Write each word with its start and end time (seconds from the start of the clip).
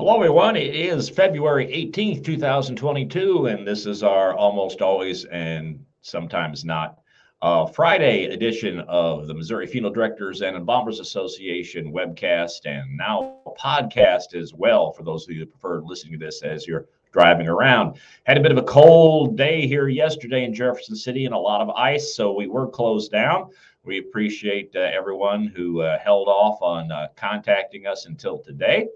Hello, 0.00 0.16
everyone. 0.16 0.56
It 0.56 0.74
is 0.74 1.10
February 1.10 1.66
18th, 1.66 2.24
2022, 2.24 3.48
and 3.48 3.66
this 3.66 3.84
is 3.84 4.02
our 4.02 4.34
almost 4.34 4.80
always 4.80 5.26
and 5.26 5.84
sometimes 6.00 6.64
not 6.64 7.00
uh, 7.42 7.66
Friday 7.66 8.24
edition 8.24 8.80
of 8.88 9.26
the 9.28 9.34
Missouri 9.34 9.66
Funeral 9.66 9.92
Directors 9.92 10.40
and 10.40 10.56
Embalmers 10.56 11.00
Association 11.00 11.92
webcast 11.92 12.64
and 12.64 12.96
now 12.96 13.42
podcast 13.62 14.34
as 14.34 14.54
well 14.54 14.90
for 14.90 15.02
those 15.02 15.28
of 15.28 15.34
you 15.34 15.40
that 15.40 15.50
prefer 15.50 15.82
listening 15.82 16.18
to 16.18 16.24
this 16.24 16.40
as 16.42 16.66
you're 16.66 16.86
driving 17.12 17.46
around. 17.46 17.98
Had 18.24 18.38
a 18.38 18.40
bit 18.40 18.52
of 18.52 18.58
a 18.58 18.62
cold 18.62 19.36
day 19.36 19.66
here 19.66 19.88
yesterday 19.88 20.46
in 20.46 20.54
Jefferson 20.54 20.96
City 20.96 21.26
and 21.26 21.34
a 21.34 21.38
lot 21.38 21.60
of 21.60 21.68
ice, 21.76 22.16
so 22.16 22.32
we 22.32 22.46
were 22.46 22.68
closed 22.68 23.12
down. 23.12 23.50
We 23.84 23.98
appreciate 23.98 24.72
uh, 24.74 24.78
everyone 24.78 25.46
who 25.46 25.82
uh, 25.82 25.98
held 25.98 26.28
off 26.28 26.62
on 26.62 26.90
uh, 26.90 27.08
contacting 27.16 27.86
us 27.86 28.06
until 28.06 28.38
today 28.38 28.88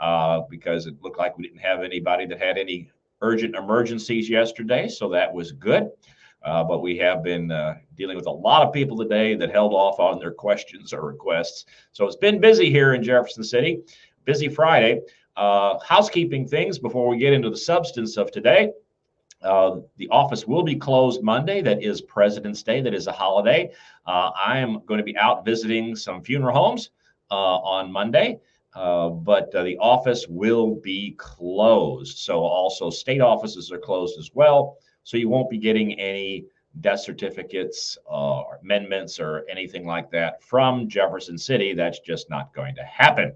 uh, 0.00 0.42
because 0.50 0.86
it 0.86 0.94
looked 1.02 1.18
like 1.18 1.36
we 1.36 1.44
didn't 1.44 1.60
have 1.60 1.82
anybody 1.82 2.26
that 2.26 2.40
had 2.40 2.58
any 2.58 2.90
urgent 3.20 3.56
emergencies 3.56 4.28
yesterday. 4.28 4.88
So 4.88 5.08
that 5.10 5.32
was 5.32 5.52
good. 5.52 5.90
Uh, 6.44 6.62
but 6.62 6.80
we 6.80 6.96
have 6.96 7.22
been 7.22 7.50
uh, 7.50 7.74
dealing 7.96 8.16
with 8.16 8.26
a 8.26 8.30
lot 8.30 8.66
of 8.66 8.72
people 8.72 8.96
today 8.96 9.34
that 9.34 9.50
held 9.50 9.74
off 9.74 9.98
on 9.98 10.18
their 10.18 10.30
questions 10.30 10.92
or 10.92 11.02
requests. 11.02 11.66
So 11.92 12.06
it's 12.06 12.16
been 12.16 12.40
busy 12.40 12.70
here 12.70 12.94
in 12.94 13.02
Jefferson 13.02 13.42
City. 13.42 13.80
Busy 14.24 14.48
Friday. 14.48 15.00
Uh, 15.36 15.78
housekeeping 15.80 16.46
things 16.46 16.78
before 16.78 17.08
we 17.08 17.18
get 17.18 17.32
into 17.32 17.50
the 17.50 17.56
substance 17.56 18.16
of 18.16 18.30
today. 18.30 18.70
Uh, 19.42 19.76
the 19.96 20.08
office 20.08 20.46
will 20.46 20.64
be 20.64 20.74
closed 20.74 21.22
Monday. 21.22 21.60
That 21.60 21.82
is 21.82 22.00
President's 22.00 22.62
Day. 22.62 22.80
That 22.80 22.94
is 22.94 23.06
a 23.06 23.12
holiday. 23.12 23.70
Uh, 24.06 24.30
I 24.36 24.58
am 24.58 24.80
going 24.86 24.98
to 24.98 25.04
be 25.04 25.16
out 25.16 25.44
visiting 25.44 25.94
some 25.94 26.22
funeral 26.22 26.54
homes 26.54 26.90
uh, 27.30 27.34
on 27.34 27.92
Monday. 27.92 28.40
Uh, 28.74 29.08
but 29.08 29.52
uh, 29.54 29.62
the 29.62 29.78
office 29.78 30.26
will 30.28 30.76
be 30.76 31.14
closed. 31.18 32.18
So 32.18 32.40
also 32.40 32.90
state 32.90 33.20
offices 33.20 33.72
are 33.72 33.78
closed 33.78 34.18
as 34.18 34.30
well. 34.34 34.76
So 35.04 35.16
you 35.16 35.28
won't 35.28 35.50
be 35.50 35.58
getting 35.58 35.98
any 35.98 36.44
death 36.80 37.00
certificates 37.00 37.96
uh, 38.08 38.40
or 38.40 38.58
amendments 38.62 39.18
or 39.18 39.44
anything 39.50 39.86
like 39.86 40.10
that 40.10 40.42
from 40.42 40.88
Jefferson 40.88 41.38
City. 41.38 41.72
That's 41.74 42.00
just 42.00 42.30
not 42.30 42.54
going 42.54 42.74
to 42.76 42.84
happen. 42.84 43.32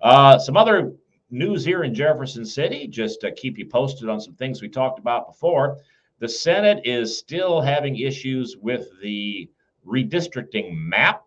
Uh, 0.00 0.38
some 0.38 0.56
other 0.56 0.92
news 1.30 1.64
here 1.64 1.82
in 1.82 1.94
Jefferson 1.94 2.44
City, 2.44 2.86
just 2.86 3.20
to 3.22 3.32
keep 3.32 3.58
you 3.58 3.66
posted 3.66 4.08
on 4.08 4.20
some 4.20 4.34
things 4.34 4.62
we 4.62 4.68
talked 4.68 4.98
about 4.98 5.26
before. 5.26 5.78
The 6.18 6.28
Senate 6.28 6.82
is 6.84 7.18
still 7.18 7.60
having 7.60 7.96
issues 7.96 8.56
with 8.56 8.88
the 9.02 9.50
redistricting 9.84 10.72
map 10.76 11.24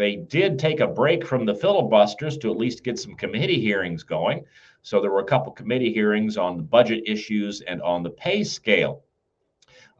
they 0.00 0.16
did 0.16 0.58
take 0.58 0.80
a 0.80 0.86
break 0.86 1.26
from 1.26 1.44
the 1.44 1.54
filibusters 1.54 2.38
to 2.38 2.50
at 2.50 2.56
least 2.56 2.82
get 2.82 2.98
some 2.98 3.14
committee 3.14 3.60
hearings 3.60 4.02
going. 4.02 4.42
So 4.80 4.98
there 4.98 5.10
were 5.10 5.20
a 5.20 5.24
couple 5.24 5.52
committee 5.52 5.92
hearings 5.92 6.38
on 6.38 6.56
the 6.56 6.62
budget 6.62 7.02
issues 7.06 7.60
and 7.60 7.82
on 7.82 8.02
the 8.02 8.08
pay 8.08 8.42
scale. 8.42 9.02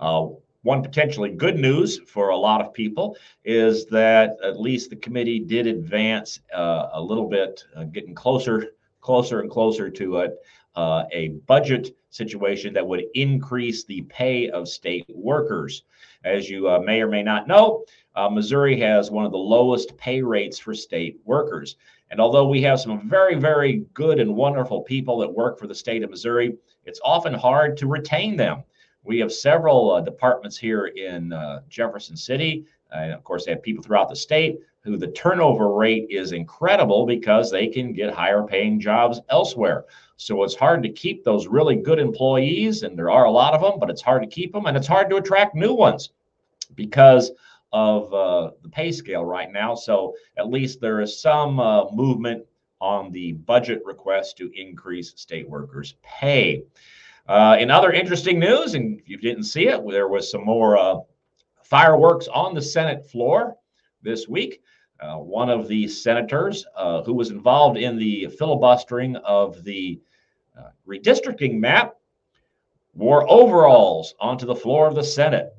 Uh, 0.01 0.29
one 0.63 0.83
potentially 0.83 1.29
good 1.29 1.59
news 1.59 1.99
for 2.07 2.31
a 2.31 2.37
lot 2.37 2.63
of 2.63 2.73
people 2.73 3.15
is 3.45 3.85
that 3.87 4.39
at 4.43 4.59
least 4.59 4.89
the 4.89 4.97
committee 4.97 5.39
did 5.39 5.67
advance 5.67 6.41
uh, 6.55 6.89
a 6.95 7.03
little 7.03 7.29
bit, 7.29 7.63
uh, 7.77 7.85
getting 7.85 8.15
closer, 8.15 8.69
closer 9.03 9.41
and 9.41 9.51
closer 9.51 9.91
to 9.91 10.17
it, 10.21 10.35
uh, 10.77 11.05
a 11.13 11.29
budget 11.47 11.97
situation 12.11 12.73
that 12.75 12.87
would 12.87 13.05
increase 13.15 13.85
the 13.85 14.03
pay 14.03 14.49
of 14.51 14.69
state 14.69 15.07
workers. 15.09 15.85
As 16.25 16.51
you 16.51 16.69
uh, 16.69 16.81
may 16.81 17.01
or 17.01 17.09
may 17.09 17.23
not 17.23 17.49
know, 17.49 17.85
uh, 18.17 18.29
Missouri 18.29 18.79
has 18.81 19.11
one 19.11 19.25
of 19.25 19.33
the 19.33 19.39
lowest 19.39 19.97
pay 19.97 20.21
rates 20.21 20.59
for 20.59 20.75
state 20.75 21.21
workers. 21.25 21.77
And 22.11 22.21
although 22.21 22.49
we 22.49 22.61
have 22.63 22.81
some 22.81 23.09
very, 23.09 23.37
very 23.37 23.85
good 23.95 24.19
and 24.19 24.35
wonderful 24.35 24.83
people 24.83 25.19
that 25.19 25.33
work 25.33 25.59
for 25.59 25.69
the 25.69 25.75
state 25.75 26.03
of 26.03 26.11
Missouri, 26.11 26.57
it's 26.85 27.01
often 27.05 27.33
hard 27.33 27.77
to 27.79 27.87
retain 27.87 28.37
them. 28.37 28.65
We 29.05 29.21
have 29.21 29.33
several 29.33 29.93
uh, 29.93 30.01
departments 30.01 30.59
here 30.59 30.87
in 30.87 31.33
uh, 31.33 31.61
Jefferson 31.69 32.17
City. 32.17 32.67
And 32.93 33.13
of 33.13 33.23
course, 33.23 33.45
they 33.45 33.53
have 33.53 33.63
people 33.63 33.83
throughout 33.85 34.09
the 34.09 34.17
state 34.17 34.59
who 34.83 34.97
the 34.97 35.09
turnover 35.09 35.75
rate 35.75 36.07
is 36.09 36.33
incredible 36.33 37.05
because 37.07 37.51
they 37.51 37.67
can 37.67 37.93
get 37.93 38.15
higher 38.15 38.43
paying 38.43 38.81
jobs 38.81 39.21
elsewhere. 39.29 39.85
So 40.17 40.43
it's 40.43 40.55
hard 40.55 40.83
to 40.83 40.91
keep 40.91 41.23
those 41.23 41.47
really 41.47 41.77
good 41.77 41.99
employees, 41.99 42.83
and 42.83 42.99
there 42.99 43.11
are 43.11 43.25
a 43.25 43.31
lot 43.31 43.55
of 43.55 43.61
them, 43.61 43.79
but 43.79 43.91
it's 43.91 44.03
hard 44.03 44.23
to 44.23 44.29
keep 44.29 44.53
them, 44.53 44.67
and 44.67 44.77
it's 44.77 44.87
hard 44.87 45.11
to 45.11 45.17
attract 45.17 45.55
new 45.55 45.75
ones 45.75 46.11
because 46.75 47.31
of 47.73 48.13
uh, 48.13 48.51
the 48.63 48.69
pay 48.69 48.91
scale 48.93 49.25
right 49.25 49.51
now. 49.53 49.75
So 49.75 50.15
at 50.37 50.49
least 50.49 50.81
there 50.81 51.01
is 51.01 51.21
some 51.21 51.61
uh, 51.61 51.91
movement 51.91 52.45
on 52.81 53.13
the 53.13 53.33
budget 53.33 53.83
request 53.85 54.39
to 54.39 54.51
increase 54.55 55.13
state 55.17 55.49
workers' 55.49 55.95
pay. 56.03 56.65
Uh, 57.29 57.57
in 57.61 57.71
other 57.71 57.93
interesting 57.93 58.39
news, 58.39 58.75
and 58.75 58.99
if 58.99 59.09
you 59.09 59.19
didn't 59.19 59.45
see 59.45 59.69
it, 59.69 59.83
there 59.89 60.09
was 60.09 60.31
some 60.31 60.45
more 60.45 60.77
uh, 60.77 60.97
fireworks 61.63 62.29
on 62.29 62.55
the 62.55 62.63
Senate 62.63 63.09
floor 63.09 63.57
this 64.03 64.29
week. 64.29 64.63
Uh, 65.01 65.17
one 65.17 65.49
of 65.49 65.67
the 65.67 65.89
senators 65.89 66.67
uh, 66.77 67.03
who 67.03 67.15
was 67.15 67.31
involved 67.31 67.79
in 67.79 67.97
the 67.97 68.27
filibustering 68.39 69.17
of 69.17 69.65
the 69.65 70.01
redistricting 70.87 71.59
map 71.59 71.95
wore 72.95 73.29
overalls 73.31 74.15
onto 74.21 74.47
the 74.47 74.55
floor 74.55 74.87
of 74.87 74.95
the 74.95 75.05
Senate. 75.05 75.55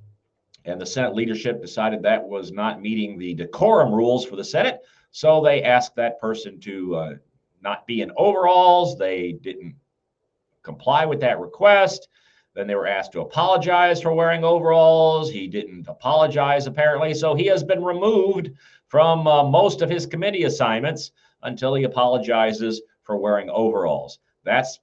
And 0.66 0.80
the 0.80 0.85
Senate 0.85 1.16
leadership 1.16 1.62
decided 1.62 2.03
that 2.03 2.24
was 2.24 2.51
not 2.51 2.81
meeting 2.81 3.18
the 3.18 3.34
decorum 3.34 3.91
rules 3.94 4.25
for 4.25 4.35
the 4.35 4.44
Senate. 4.44 4.81
So 5.12 5.41
they 5.41 5.63
asked 5.63 5.96
that 5.96 6.19
person 6.19 6.59
to 6.62 6.96
uh, 6.96 7.13
not 7.62 7.88
be 7.88 8.01
in 8.01 8.12
overalls. 8.16 8.97
They 8.97 9.34
didn't 9.41 9.75
comply 10.62 11.06
with 11.06 11.19
that 11.22 11.40
request. 11.40 12.09
Then 12.53 12.67
they 12.67 12.75
were 12.75 12.88
asked 12.88 13.13
to 13.13 13.22
apologize 13.22 14.01
for 14.01 14.13
wearing 14.13 14.44
overalls. 14.44 15.31
He 15.31 15.47
didn't 15.47 15.88
apologize, 15.88 16.67
apparently. 16.67 17.13
So 17.13 17.34
he 17.34 17.45
has 17.45 17.63
been 17.63 17.84
removed 17.84 18.51
from 18.88 19.25
uh, 19.25 19.44
most 19.44 19.81
of 19.81 19.89
his 19.89 20.06
committee 20.06 20.44
assignments 20.44 21.12
until 21.44 21.73
he 21.75 21.84
apologizes 21.85 22.81
for 23.03 23.17
wearing 23.17 23.50
overalls. 23.50 24.19
That's 24.44 24.79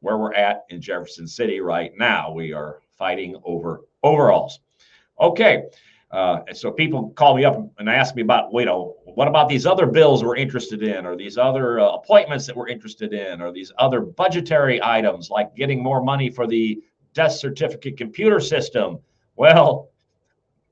where 0.00 0.16
we're 0.16 0.34
at 0.34 0.64
in 0.70 0.80
Jefferson 0.80 1.28
City 1.28 1.60
right 1.60 1.92
now. 1.96 2.32
We 2.32 2.54
are 2.54 2.80
fighting 2.96 3.36
over 3.44 3.82
overalls. 4.02 4.60
Okay. 5.20 5.64
Uh, 6.10 6.40
so 6.52 6.72
people 6.72 7.10
call 7.10 7.36
me 7.36 7.44
up 7.44 7.56
and 7.78 7.88
ask 7.88 8.16
me 8.16 8.22
about, 8.22 8.50
you 8.52 8.64
know, 8.64 8.96
what 9.04 9.28
about 9.28 9.48
these 9.48 9.66
other 9.66 9.86
bills 9.86 10.24
we're 10.24 10.36
interested 10.36 10.82
in, 10.82 11.06
or 11.06 11.16
these 11.16 11.38
other 11.38 11.78
uh, 11.78 11.90
appointments 11.90 12.46
that 12.46 12.56
we're 12.56 12.66
interested 12.66 13.12
in, 13.12 13.40
or 13.40 13.52
these 13.52 13.70
other 13.78 14.00
budgetary 14.00 14.82
items 14.82 15.30
like 15.30 15.54
getting 15.54 15.80
more 15.80 16.02
money 16.02 16.28
for 16.28 16.48
the 16.48 16.82
death 17.14 17.32
certificate 17.32 17.96
computer 17.96 18.40
system? 18.40 18.98
Well, 19.36 19.90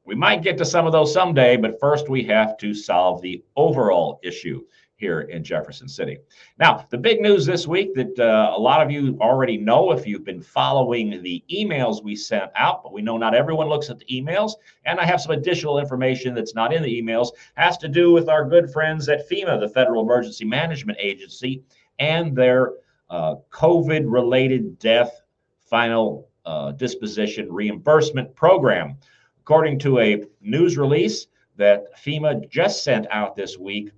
we 0.04 0.14
might 0.14 0.42
get 0.42 0.56
to 0.58 0.64
some 0.64 0.86
of 0.86 0.92
those 0.92 1.12
someday, 1.12 1.56
but 1.56 1.78
first 1.78 2.08
we 2.08 2.24
have 2.24 2.56
to 2.58 2.72
solve 2.72 3.20
the 3.20 3.44
overall 3.56 4.20
issue 4.22 4.64
here 4.98 5.20
in 5.20 5.44
Jefferson 5.44 5.88
City. 5.88 6.18
Now, 6.58 6.86
the 6.90 6.98
big 6.98 7.20
news 7.20 7.46
this 7.46 7.66
week 7.66 7.94
that 7.94 8.18
uh, 8.18 8.52
a 8.56 8.58
lot 8.58 8.82
of 8.82 8.90
you 8.90 9.16
already 9.20 9.56
know 9.56 9.92
if 9.92 10.06
you've 10.06 10.24
been 10.24 10.42
following 10.42 11.22
the 11.22 11.44
emails 11.50 12.02
we 12.02 12.16
sent 12.16 12.50
out, 12.56 12.82
but 12.82 12.92
we 12.92 13.00
know 13.00 13.16
not 13.16 13.34
everyone 13.34 13.68
looks 13.68 13.90
at 13.90 13.98
the 13.98 14.06
emails. 14.06 14.52
And 14.86 14.98
I 14.98 15.04
have 15.04 15.20
some 15.20 15.32
additional 15.32 15.78
information 15.78 16.34
that's 16.34 16.54
not 16.54 16.74
in 16.74 16.82
the 16.82 17.02
emails, 17.02 17.28
has 17.54 17.78
to 17.78 17.88
do 17.88 18.12
with 18.12 18.28
our 18.28 18.44
good 18.44 18.70
friends 18.70 19.08
at 19.08 19.28
FEMA, 19.30 19.60
the 19.60 19.68
Federal 19.68 20.02
Emergency 20.02 20.44
Management 20.44 20.98
Agency, 21.00 21.62
and 21.98 22.34
their 22.34 22.72
uh, 23.08 23.36
COVID 23.50 24.02
related 24.06 24.78
death 24.78 25.22
final 25.60 26.27
uh, 26.48 26.72
disposition 26.72 27.52
reimbursement 27.52 28.34
program. 28.34 28.96
According 29.40 29.78
to 29.80 29.98
a 29.98 30.24
news 30.40 30.78
release 30.78 31.26
that 31.56 31.94
FEMA 32.02 32.48
just 32.48 32.82
sent 32.82 33.06
out 33.10 33.36
this 33.36 33.58
week, 33.58 33.90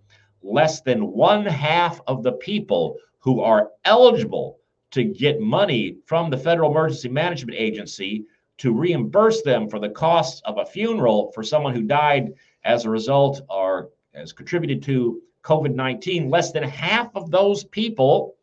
less 0.42 0.80
than 0.80 1.12
one 1.12 1.46
half 1.46 2.00
of 2.08 2.24
the 2.24 2.32
people 2.32 2.96
who 3.20 3.40
are 3.40 3.70
eligible 3.84 4.58
to 4.90 5.04
get 5.04 5.40
money 5.40 5.98
from 6.06 6.28
the 6.28 6.36
Federal 6.36 6.72
Emergency 6.72 7.08
Management 7.08 7.56
Agency 7.56 8.24
to 8.58 8.74
reimburse 8.74 9.42
them 9.42 9.68
for 9.68 9.78
the 9.78 9.88
costs 9.88 10.42
of 10.44 10.58
a 10.58 10.66
funeral 10.66 11.30
for 11.32 11.44
someone 11.44 11.72
who 11.72 11.82
died 11.82 12.32
as 12.64 12.84
a 12.84 12.90
result 12.90 13.42
or 13.48 13.90
has 14.12 14.32
contributed 14.32 14.82
to 14.82 15.22
COVID 15.44 15.74
19, 15.76 16.28
less 16.28 16.50
than 16.50 16.64
half 16.64 17.14
of 17.14 17.30
those 17.30 17.62
people 17.62 18.34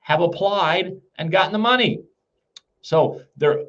have 0.00 0.22
applied 0.22 0.94
and 1.18 1.30
gotten 1.30 1.52
the 1.52 1.58
money. 1.58 2.00
So 2.82 3.22
there, 3.36 3.64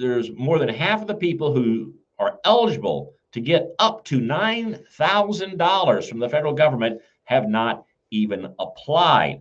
there's 0.00 0.30
more 0.32 0.58
than 0.58 0.68
half 0.68 1.00
of 1.00 1.06
the 1.06 1.14
people 1.14 1.54
who 1.54 1.94
are 2.18 2.38
eligible 2.44 3.14
to 3.32 3.40
get 3.40 3.68
up 3.78 4.04
to 4.06 4.20
$9,000 4.20 6.08
from 6.08 6.18
the 6.18 6.28
federal 6.28 6.54
government 6.54 7.00
have 7.24 7.48
not 7.48 7.84
even 8.10 8.54
applied. 8.58 9.40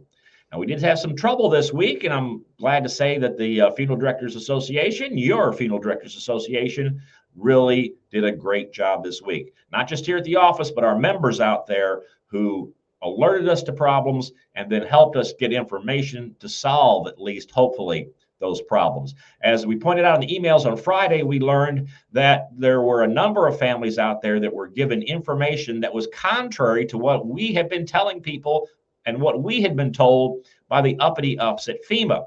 Now, 0.51 0.59
we 0.59 0.68
did 0.68 0.81
have 0.81 1.00
some 1.00 1.15
trouble 1.15 1.50
this 1.50 1.74
week, 1.74 2.04
and 2.04 2.13
I'm 2.13 2.45
glad 2.59 2.83
to 2.83 2.89
say 2.89 3.18
that 3.18 3.38
the 3.38 3.62
uh, 3.62 3.71
Funeral 3.71 3.98
Directors 3.98 4.36
Association, 4.36 5.18
your 5.18 5.51
Funeral 5.51 5.80
Directors 5.80 6.15
Association, 6.15 7.01
really 7.36 7.95
did 8.12 8.24
a 8.24 8.31
great 8.31 8.71
job 8.71 9.04
this 9.04 9.21
week. 9.21 9.54
Not 9.71 9.88
just 9.88 10.06
here 10.06 10.18
at 10.18 10.24
the 10.24 10.38
office, 10.38 10.71
but 10.71 10.83
our 10.83 10.98
members 10.98 11.39
out 11.42 11.68
there 11.68 12.04
who 12.27 12.74
alerted 13.01 13.48
us 13.48 13.62
to 13.63 13.74
problems, 13.74 14.31
and 14.56 14.71
then 14.71 14.81
helped 14.81 15.15
us 15.15 15.33
get 15.33 15.54
information 15.54 16.36
to 16.39 16.50
solve, 16.50 17.07
at 17.07 17.21
least 17.21 17.51
hopefully, 17.51 18.09
those 18.39 18.62
problems. 18.62 19.16
As 19.42 19.66
we 19.66 19.75
pointed 19.75 20.06
out 20.06 20.22
in 20.22 20.28
the 20.28 20.39
emails 20.39 20.66
on 20.66 20.78
Friday, 20.78 21.24
we 21.24 21.39
learned 21.39 21.88
that 22.12 22.50
there 22.56 22.81
were 22.81 23.04
a 23.04 23.07
number 23.07 23.48
of 23.48 23.57
families 23.57 23.98
out 23.98 24.22
there 24.22 24.39
that 24.39 24.54
were 24.54 24.68
given 24.68 25.01
information 25.01 25.80
that 25.81 25.94
was 25.94 26.07
contrary 26.13 26.86
to 26.86 26.98
what 26.98 27.25
we 27.25 27.54
had 27.54 27.69
been 27.69 27.86
telling 27.86 28.22
people 28.22 28.68
and 29.06 29.19
what 29.19 29.42
we 29.42 29.62
had 29.62 29.75
been 29.75 29.94
told 29.94 30.45
by 30.68 30.81
the 30.81 30.98
uppity 31.00 31.39
ups 31.39 31.68
at 31.68 31.84
FEMA. 31.89 32.25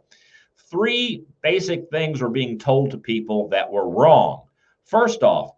Three 0.57 1.25
basic 1.43 1.91
things 1.91 2.21
were 2.21 2.31
being 2.31 2.59
told 2.59 2.91
to 2.91 2.99
people 2.99 3.49
that 3.49 3.71
were 3.71 3.89
wrong. 3.89 4.43
First 4.85 5.23
off, 5.23 5.53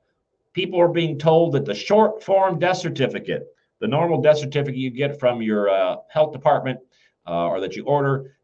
people 0.52 0.81
are 0.81 0.88
being 0.88 1.19
told 1.19 1.52
that 1.52 1.64
the 1.64 1.75
short 1.75 2.22
form 2.22 2.58
death 2.58 2.78
certificate, 2.78 3.46
the 3.81 3.88
normal 3.88 4.20
death 4.20 4.38
certificate 4.38 4.76
you 4.76 4.90
get 4.90 5.19
from 5.19 5.40
your 5.40 5.70
uh, 5.70 5.96
health 6.08 6.32
department 6.32 6.81
uh, 7.26 7.46
or 7.46 7.60
that 7.60 7.76
you 7.76 7.84
order, 7.84 8.37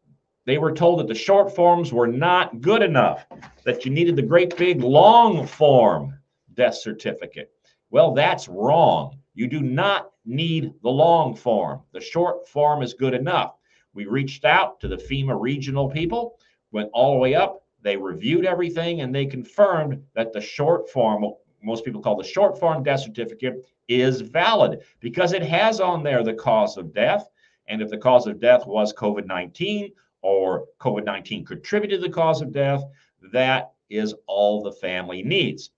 they 0.49 0.57
were 0.57 0.71
told 0.71 0.99
that 0.99 1.07
the 1.07 1.13
short 1.13 1.55
forms 1.55 1.93
were 1.93 2.07
not 2.07 2.61
good 2.61 2.81
enough, 2.81 3.27
that 3.65 3.85
you 3.85 3.91
needed 3.91 4.15
the 4.15 4.21
great 4.23 4.57
big 4.57 4.81
long 4.81 5.45
form 5.45 6.17
death 6.55 6.75
certificate. 6.75 7.51
Well, 7.91 8.13
that's 8.13 8.47
wrong. 8.47 9.19
You 9.35 9.47
do 9.47 9.61
not 9.61 10.09
need 10.25 10.73
the 10.81 10.89
long 10.89 11.35
form. 11.35 11.81
The 11.91 12.01
short 12.01 12.47
form 12.47 12.81
is 12.81 12.95
good 12.95 13.13
enough. 13.13 13.55
We 13.93 14.05
reached 14.05 14.43
out 14.43 14.79
to 14.79 14.87
the 14.87 14.97
FEMA 14.97 15.39
regional 15.39 15.87
people, 15.87 16.39
went 16.71 16.89
all 16.93 17.13
the 17.13 17.19
way 17.19 17.35
up. 17.35 17.63
They 17.81 17.95
reviewed 17.95 18.45
everything 18.45 19.01
and 19.01 19.13
they 19.13 19.27
confirmed 19.27 20.01
that 20.15 20.33
the 20.33 20.41
short 20.41 20.89
form, 20.89 21.25
most 21.63 21.85
people 21.85 22.01
call 22.01 22.17
the 22.17 22.23
short 22.23 22.59
form 22.59 22.81
death 22.81 23.01
certificate, 23.01 23.65
is 23.87 24.21
valid 24.21 24.81
because 24.99 25.33
it 25.33 25.43
has 25.43 25.79
on 25.79 26.03
there 26.03 26.23
the 26.23 26.33
cause 26.33 26.75
of 26.75 26.93
death. 26.93 27.29
And 27.67 27.81
if 27.81 27.89
the 27.89 27.97
cause 27.97 28.25
of 28.25 28.39
death 28.39 28.65
was 28.65 28.93
COVID 28.93 29.27
19 29.27 29.91
or 30.21 30.65
COVID 30.79 31.05
19 31.05 31.45
contributed 31.45 32.01
to 32.01 32.07
the 32.07 32.13
cause 32.13 32.41
of 32.41 32.51
death, 32.51 32.83
that 33.31 33.71
is 33.89 34.13
all 34.27 34.61
the 34.61 34.71
family 34.71 35.23
needs. 35.23 35.71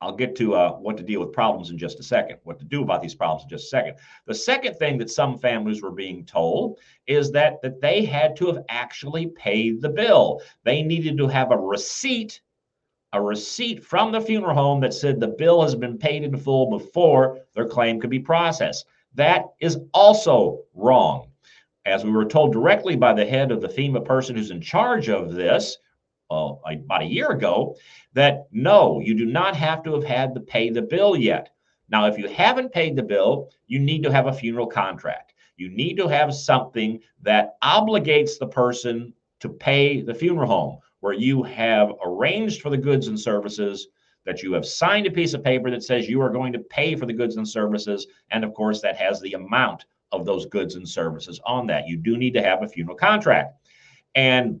I'll 0.00 0.14
get 0.14 0.36
to 0.36 0.54
uh, 0.54 0.72
what 0.72 0.98
to 0.98 1.02
deal 1.02 1.20
with 1.20 1.32
problems 1.32 1.70
in 1.70 1.78
just 1.78 1.98
a 1.98 2.02
second, 2.02 2.38
what 2.42 2.58
to 2.58 2.64
do 2.66 2.82
about 2.82 3.00
these 3.00 3.14
problems 3.14 3.44
in 3.44 3.48
just 3.48 3.66
a 3.66 3.68
second. 3.68 3.96
The 4.26 4.34
second 4.34 4.74
thing 4.74 4.98
that 4.98 5.08
some 5.08 5.38
families 5.38 5.80
were 5.80 5.92
being 5.92 6.26
told 6.26 6.78
is 7.06 7.32
that, 7.32 7.62
that 7.62 7.80
they 7.80 8.04
had 8.04 8.36
to 8.36 8.46
have 8.48 8.64
actually 8.68 9.28
paid 9.28 9.80
the 9.80 9.88
bill. 9.88 10.42
They 10.64 10.82
needed 10.82 11.16
to 11.16 11.28
have 11.28 11.52
a 11.52 11.56
receipt, 11.56 12.42
a 13.14 13.22
receipt 13.22 13.82
from 13.82 14.12
the 14.12 14.20
funeral 14.20 14.54
home 14.54 14.80
that 14.80 14.92
said 14.92 15.20
the 15.20 15.28
bill 15.28 15.62
has 15.62 15.74
been 15.74 15.96
paid 15.96 16.22
in 16.22 16.36
full 16.36 16.68
before 16.68 17.38
their 17.54 17.66
claim 17.66 17.98
could 17.98 18.10
be 18.10 18.20
processed. 18.20 18.84
That 19.14 19.44
is 19.58 19.78
also 19.94 20.64
wrong 20.74 21.28
as 21.86 22.04
we 22.04 22.10
were 22.10 22.24
told 22.24 22.52
directly 22.52 22.96
by 22.96 23.12
the 23.12 23.26
head 23.26 23.50
of 23.50 23.60
the 23.60 23.68
FEMA 23.68 24.04
person 24.04 24.36
who's 24.36 24.50
in 24.50 24.60
charge 24.60 25.08
of 25.08 25.34
this 25.34 25.76
uh, 26.30 26.52
about 26.64 27.02
a 27.02 27.06
year 27.06 27.30
ago, 27.30 27.76
that 28.14 28.46
no, 28.50 29.00
you 29.00 29.14
do 29.14 29.26
not 29.26 29.54
have 29.54 29.82
to 29.82 29.92
have 29.92 30.04
had 30.04 30.34
to 30.34 30.40
pay 30.40 30.70
the 30.70 30.82
bill 30.82 31.16
yet. 31.16 31.50
Now, 31.90 32.06
if 32.06 32.16
you 32.16 32.28
haven't 32.28 32.72
paid 32.72 32.96
the 32.96 33.02
bill, 33.02 33.50
you 33.66 33.78
need 33.78 34.02
to 34.04 34.12
have 34.12 34.26
a 34.26 34.32
funeral 34.32 34.66
contract. 34.66 35.34
You 35.56 35.68
need 35.68 35.96
to 35.98 36.08
have 36.08 36.34
something 36.34 37.00
that 37.22 37.56
obligates 37.62 38.38
the 38.38 38.46
person 38.46 39.12
to 39.40 39.48
pay 39.48 40.00
the 40.00 40.14
funeral 40.14 40.48
home, 40.48 40.78
where 41.00 41.12
you 41.12 41.42
have 41.42 41.92
arranged 42.04 42.62
for 42.62 42.70
the 42.70 42.78
goods 42.78 43.08
and 43.08 43.20
services, 43.20 43.88
that 44.24 44.42
you 44.42 44.54
have 44.54 44.64
signed 44.64 45.06
a 45.06 45.10
piece 45.10 45.34
of 45.34 45.44
paper 45.44 45.70
that 45.70 45.82
says 45.82 46.08
you 46.08 46.22
are 46.22 46.30
going 46.30 46.52
to 46.54 46.58
pay 46.58 46.96
for 46.96 47.04
the 47.04 47.12
goods 47.12 47.36
and 47.36 47.46
services. 47.46 48.06
And 48.30 48.42
of 48.42 48.54
course, 48.54 48.80
that 48.80 48.96
has 48.96 49.20
the 49.20 49.34
amount 49.34 49.84
of 50.18 50.26
those 50.26 50.46
goods 50.46 50.74
and 50.74 50.88
services 50.88 51.40
on 51.44 51.66
that. 51.68 51.88
You 51.88 51.96
do 51.96 52.16
need 52.16 52.34
to 52.34 52.42
have 52.42 52.62
a 52.62 52.68
funeral 52.68 52.96
contract. 52.96 53.54
And 54.14 54.60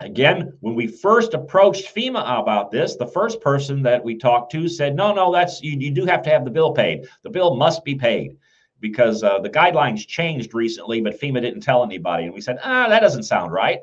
again, 0.00 0.52
when 0.60 0.74
we 0.74 0.86
first 0.86 1.34
approached 1.34 1.94
FEMA 1.94 2.40
about 2.40 2.70
this, 2.70 2.96
the 2.96 3.06
first 3.06 3.40
person 3.40 3.82
that 3.82 4.02
we 4.02 4.16
talked 4.16 4.52
to 4.52 4.68
said, 4.68 4.96
no, 4.96 5.12
no, 5.12 5.32
that's 5.32 5.62
you, 5.62 5.78
you 5.78 5.90
do 5.90 6.06
have 6.06 6.22
to 6.22 6.30
have 6.30 6.44
the 6.44 6.50
bill 6.50 6.72
paid. 6.72 7.06
The 7.22 7.30
bill 7.30 7.56
must 7.56 7.84
be 7.84 7.94
paid 7.94 8.36
because 8.80 9.22
uh, 9.22 9.38
the 9.40 9.50
guidelines 9.50 10.06
changed 10.06 10.54
recently, 10.54 11.00
but 11.00 11.20
FEMA 11.20 11.40
didn't 11.40 11.60
tell 11.60 11.84
anybody. 11.84 12.24
And 12.24 12.34
we 12.34 12.40
said, 12.40 12.58
ah, 12.64 12.88
that 12.88 13.00
doesn't 13.00 13.24
sound 13.24 13.52
right. 13.52 13.80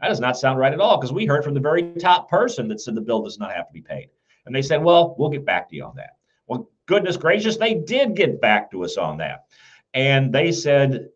That 0.00 0.08
does 0.08 0.20
not 0.20 0.36
sound 0.36 0.58
right 0.58 0.72
at 0.72 0.80
all 0.80 0.98
because 0.98 1.12
we 1.12 1.24
heard 1.24 1.44
from 1.44 1.54
the 1.54 1.60
very 1.60 1.94
top 1.94 2.28
person 2.28 2.68
that 2.68 2.80
said 2.80 2.94
the 2.94 3.00
bill 3.00 3.22
does 3.22 3.38
not 3.38 3.52
have 3.52 3.66
to 3.68 3.72
be 3.72 3.80
paid. 3.80 4.10
And 4.44 4.54
they 4.54 4.60
said, 4.62 4.82
well, 4.82 5.14
we'll 5.18 5.30
get 5.30 5.46
back 5.46 5.70
to 5.70 5.76
you 5.76 5.84
on 5.84 5.96
that. 5.96 6.16
Well, 6.46 6.68
goodness 6.84 7.16
gracious, 7.16 7.56
they 7.56 7.74
did 7.74 8.14
get 8.14 8.40
back 8.40 8.70
to 8.72 8.84
us 8.84 8.98
on 8.98 9.16
that. 9.18 9.46
And 9.94 10.32
they 10.32 10.52
said 10.52 11.08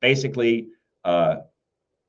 basically, 0.00 0.68
uh, 1.04 1.36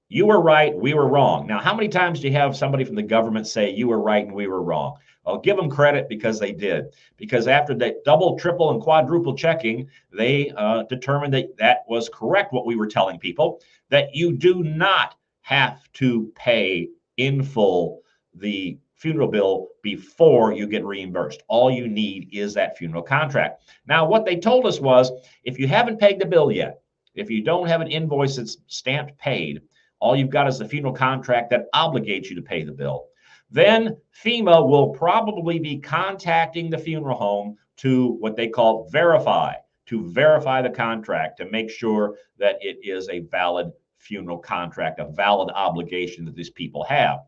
you 0.08 0.26
were 0.28 0.40
right, 0.40 0.76
we 0.76 0.94
were 0.94 1.08
wrong. 1.08 1.48
Now, 1.48 1.60
how 1.60 1.76
many 1.76 1.90
times 1.90 2.20
do 2.20 2.28
you 2.28 2.34
have 2.34 2.56
somebody 2.56 2.84
from 2.84 2.96
the 2.96 3.04
government 3.04 3.48
say 3.48 3.72
you 3.72 3.88
were 3.88 4.00
right 4.00 4.26
and 4.26 4.34
we 4.34 4.48
were 4.48 4.62
wrong? 4.62 4.98
I'll 5.26 5.40
give 5.40 5.58
them 5.58 5.70
credit 5.70 6.08
because 6.08 6.40
they 6.40 6.52
did. 6.52 6.94
Because 7.18 7.48
after 7.48 7.74
that 7.76 8.04
double, 8.06 8.38
triple, 8.38 8.72
and 8.72 8.82
quadruple 8.82 9.36
checking, 9.36 9.90
they 10.12 10.52
uh, 10.56 10.84
determined 10.84 11.34
that 11.34 11.58
that 11.58 11.80
was 11.88 12.10
correct, 12.10 12.54
what 12.54 12.66
we 12.66 12.76
were 12.76 12.88
telling 12.88 13.20
people, 13.20 13.62
that 13.90 14.16
you 14.16 14.38
do 14.38 14.64
not 14.64 15.16
have 15.42 15.92
to 15.94 16.32
pay 16.36 16.90
in 17.18 17.44
full 17.44 18.02
the 18.36 18.78
funeral 18.96 19.28
bill 19.28 19.68
before 19.82 20.54
you 20.54 20.68
get 20.68 20.86
reimbursed. 20.86 21.44
All 21.48 21.70
you 21.70 21.88
need 21.88 22.30
is 22.32 22.54
that 22.54 22.78
funeral 22.78 23.04
contract. 23.04 23.64
Now, 23.88 24.06
what 24.06 24.26
they 24.26 24.38
told 24.38 24.66
us 24.66 24.80
was 24.80 25.12
if 25.44 25.60
you 25.60 25.68
haven't 25.68 26.00
paid 26.00 26.20
the 26.20 26.26
bill 26.26 26.52
yet, 26.52 26.82
if 27.14 27.30
you 27.30 27.44
don't 27.44 27.68
have 27.68 27.82
an 27.82 27.88
invoice 27.88 28.38
that's 28.38 28.58
stamped 28.68 29.18
paid, 29.18 29.62
all 30.00 30.16
you've 30.16 30.30
got 30.30 30.48
is 30.48 30.60
the 30.60 30.68
funeral 30.68 30.94
contract 30.94 31.50
that 31.50 31.72
obligates 31.74 32.30
you 32.30 32.36
to 32.36 32.42
pay 32.42 32.64
the 32.64 32.72
bill. 32.72 33.08
Then 33.52 33.98
FEMA 34.24 34.68
will 34.68 34.90
probably 34.90 35.60
be 35.60 35.78
contacting 35.78 36.70
the 36.70 36.78
funeral 36.78 37.18
home 37.18 37.58
to 37.78 38.14
what 38.20 38.36
they 38.36 38.48
call 38.48 38.90
verify, 38.90 39.54
to 39.88 40.10
verify 40.10 40.62
the 40.62 40.70
contract 40.70 41.38
to 41.38 41.50
make 41.50 41.70
sure 41.70 42.18
that 42.38 42.58
it 42.62 42.78
is 42.82 43.08
a 43.10 43.20
valid 43.20 43.72
funeral 43.98 44.38
contract, 44.38 45.00
a 45.00 45.12
valid 45.12 45.52
obligation 45.54 46.26
that 46.26 46.36
these 46.36 46.50
people 46.50 46.84
have. 46.84 47.20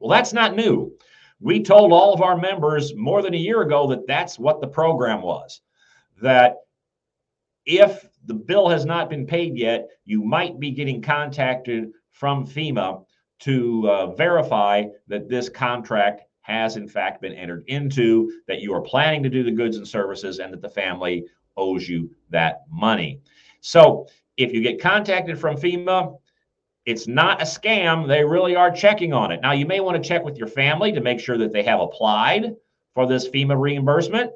Well, 0.00 0.10
that's 0.10 0.32
not 0.32 0.56
new. 0.56 0.92
We 1.40 1.62
told 1.62 1.92
all 1.92 2.12
of 2.12 2.22
our 2.22 2.36
members 2.36 2.94
more 2.94 3.22
than 3.22 3.34
a 3.34 3.38
year 3.38 3.62
ago 3.62 3.86
that 3.88 4.06
that's 4.06 4.38
what 4.38 4.60
the 4.60 4.66
program 4.66 5.22
was. 5.22 5.60
That 6.20 6.56
if 7.66 8.08
the 8.26 8.34
bill 8.34 8.68
has 8.68 8.84
not 8.84 9.08
been 9.08 9.26
paid 9.26 9.56
yet, 9.56 9.88
you 10.04 10.22
might 10.22 10.58
be 10.58 10.70
getting 10.70 11.00
contacted 11.00 11.92
from 12.10 12.46
FEMA 12.46 13.04
to 13.40 13.88
uh, 13.88 14.14
verify 14.14 14.84
that 15.08 15.28
this 15.28 15.48
contract 15.48 16.22
has 16.42 16.76
in 16.76 16.88
fact 16.88 17.22
been 17.22 17.32
entered 17.32 17.64
into, 17.68 18.30
that 18.48 18.60
you 18.60 18.74
are 18.74 18.80
planning 18.80 19.22
to 19.22 19.30
do 19.30 19.42
the 19.42 19.50
goods 19.50 19.76
and 19.76 19.86
services, 19.86 20.38
and 20.40 20.52
that 20.52 20.60
the 20.60 20.68
family 20.68 21.24
owes 21.56 21.88
you 21.88 22.10
that 22.30 22.62
money. 22.70 23.20
So 23.60 24.06
if 24.36 24.52
you 24.52 24.62
get 24.62 24.80
contacted 24.80 25.38
from 25.38 25.56
FEMA, 25.56 26.18
it's 26.90 27.06
not 27.06 27.40
a 27.40 27.44
scam. 27.44 28.08
They 28.08 28.24
really 28.24 28.56
are 28.56 28.70
checking 28.70 29.12
on 29.12 29.30
it. 29.30 29.40
Now, 29.40 29.52
you 29.52 29.64
may 29.64 29.80
want 29.80 30.02
to 30.02 30.08
check 30.08 30.24
with 30.24 30.36
your 30.36 30.48
family 30.48 30.90
to 30.92 31.00
make 31.00 31.20
sure 31.20 31.38
that 31.38 31.52
they 31.52 31.62
have 31.62 31.80
applied 31.80 32.56
for 32.94 33.06
this 33.06 33.28
FEMA 33.28 33.58
reimbursement. 33.58 34.32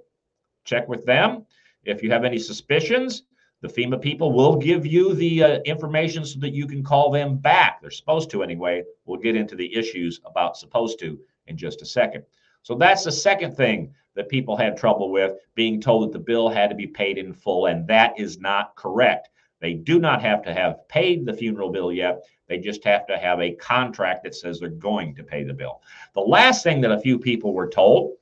Check 0.65 0.89
with 0.89 1.05
them. 1.05 1.47
If 1.85 2.03
you 2.03 2.11
have 2.13 2.25
any 2.25 2.39
suspicions, 2.39 3.25
the 3.61 3.69
FEMA 3.69 4.01
people 4.01 4.33
will 4.33 4.57
give 4.57 4.87
you 4.87 5.15
the 5.15 5.43
uh, 5.43 5.59
information 5.65 6.25
so 6.25 6.39
that 6.41 6.55
you 6.55 6.67
can 6.67 6.85
call 6.85 7.11
them 7.11 7.39
back. 7.39 7.81
They're 7.81 7.91
supposed 7.91 8.31
to 8.31 8.43
anyway. 8.43 8.85
We'll 9.05 9.21
get 9.21 9.37
into 9.37 9.57
the 9.57 9.75
issues 9.75 10.21
about 10.25 10.57
supposed 10.57 11.01
to 11.01 11.19
in 11.49 11.57
just 11.57 11.83
a 11.83 11.87
second. 11.87 12.25
So 12.63 12.77
that's 12.77 13.05
the 13.05 13.13
second 13.13 13.57
thing 13.57 13.93
that 14.15 14.29
people 14.29 14.57
had 14.57 14.77
trouble 14.77 15.11
with 15.11 15.33
being 15.57 15.81
told 15.81 16.05
that 16.05 16.13
the 16.13 16.25
bill 16.25 16.49
had 16.49 16.71
to 16.71 16.77
be 16.77 16.87
paid 16.87 17.19
in 17.19 17.33
full, 17.33 17.67
and 17.67 17.87
that 17.89 18.19
is 18.19 18.39
not 18.39 18.77
correct. 18.77 19.29
They 19.61 19.75
do 19.75 19.99
not 19.99 20.21
have 20.21 20.43
to 20.43 20.53
have 20.53 20.87
paid 20.89 21.25
the 21.25 21.33
funeral 21.33 21.71
bill 21.71 21.91
yet. 21.91 22.23
They 22.49 22.59
just 22.59 22.85
have 22.85 23.07
to 23.07 23.17
have 23.17 23.41
a 23.41 23.55
contract 23.55 24.25
that 24.25 24.35
says 24.35 24.61
they're 24.61 24.69
going 24.69 25.15
to 25.17 25.25
pay 25.25 25.45
the 25.45 25.55
bill. 25.55 25.81
The 26.15 26.21
last 26.21 26.63
thing 26.63 26.81
that 26.83 26.93
a 26.93 27.01
few 27.01 27.19
people 27.19 27.55
were 27.55 27.69
told 27.69 28.17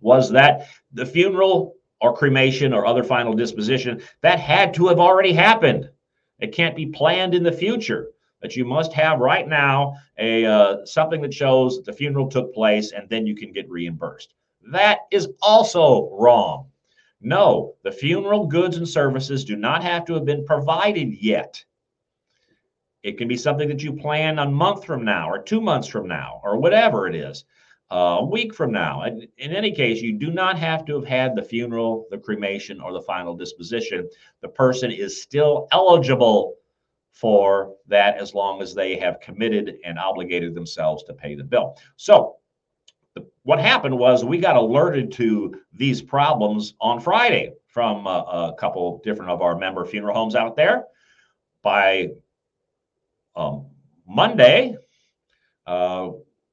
was 0.00 0.30
that 0.30 0.68
the 0.92 1.06
funeral 1.06 1.74
or 2.00 2.14
cremation 2.14 2.72
or 2.72 2.86
other 2.86 3.02
final 3.02 3.32
disposition 3.32 4.02
that 4.20 4.38
had 4.38 4.74
to 4.74 4.88
have 4.88 5.00
already 5.00 5.32
happened. 5.32 5.88
It 6.38 6.52
can't 6.52 6.76
be 6.76 6.86
planned 6.86 7.34
in 7.34 7.42
the 7.42 7.52
future. 7.52 8.10
That 8.42 8.56
you 8.56 8.66
must 8.66 8.92
have 8.92 9.20
right 9.20 9.48
now 9.48 9.94
a 10.18 10.44
uh, 10.44 10.84
something 10.84 11.22
that 11.22 11.32
shows 11.32 11.76
that 11.76 11.86
the 11.86 11.94
funeral 11.94 12.28
took 12.28 12.52
place, 12.52 12.92
and 12.92 13.08
then 13.08 13.26
you 13.26 13.34
can 13.34 13.52
get 13.52 13.70
reimbursed. 13.70 14.34
That 14.70 14.98
is 15.10 15.28
also 15.40 16.10
wrong. 16.12 16.66
No, 17.22 17.76
the 17.84 17.90
funeral 17.90 18.46
goods 18.46 18.76
and 18.76 18.86
services 18.86 19.46
do 19.46 19.56
not 19.56 19.82
have 19.82 20.04
to 20.04 20.12
have 20.12 20.26
been 20.26 20.44
provided 20.44 21.14
yet. 21.14 21.64
It 23.04 23.18
can 23.18 23.28
be 23.28 23.36
something 23.36 23.68
that 23.68 23.84
you 23.84 23.92
plan 23.92 24.40
a 24.40 24.50
month 24.50 24.84
from 24.84 25.04
now, 25.04 25.30
or 25.30 25.38
two 25.40 25.60
months 25.60 25.86
from 25.86 26.08
now, 26.08 26.40
or 26.42 26.58
whatever 26.58 27.06
it 27.06 27.14
is. 27.14 27.44
uh, 27.90 28.18
a 28.20 28.24
week 28.24 28.54
from 28.54 28.72
now. 28.72 29.02
And 29.02 29.28
in 29.38 29.52
any 29.52 29.70
case, 29.70 30.00
you 30.00 30.12
do 30.14 30.30
not 30.30 30.58
have 30.58 30.84
to 30.86 30.94
have 30.94 31.04
had 31.06 31.36
the 31.36 31.42
funeral, 31.42 32.06
the 32.10 32.18
cremation, 32.18 32.80
or 32.80 32.92
the 32.92 33.00
final 33.02 33.36
disposition. 33.36 34.08
The 34.40 34.48
person 34.48 34.90
is 34.90 35.22
still 35.22 35.68
eligible 35.70 36.54
for 37.12 37.74
that 37.86 38.16
as 38.18 38.34
long 38.34 38.60
as 38.60 38.74
they 38.74 38.96
have 38.96 39.20
committed 39.20 39.76
and 39.84 39.98
obligated 39.98 40.54
themselves 40.54 41.04
to 41.04 41.14
pay 41.14 41.34
the 41.34 41.44
bill. 41.44 41.76
So, 41.96 42.36
the, 43.14 43.24
what 43.44 43.60
happened 43.60 43.96
was 43.96 44.24
we 44.24 44.38
got 44.38 44.56
alerted 44.56 45.12
to 45.12 45.54
these 45.72 46.02
problems 46.02 46.74
on 46.80 46.98
Friday 46.98 47.52
from 47.68 48.06
a, 48.08 48.50
a 48.50 48.54
couple 48.58 49.00
different 49.04 49.30
of 49.30 49.40
our 49.40 49.56
member 49.56 49.84
funeral 49.84 50.16
homes 50.16 50.34
out 50.34 50.56
there. 50.56 50.84
By 51.62 52.08
um, 53.36 53.66
Monday, 54.06 54.76
uh, 55.66 56.10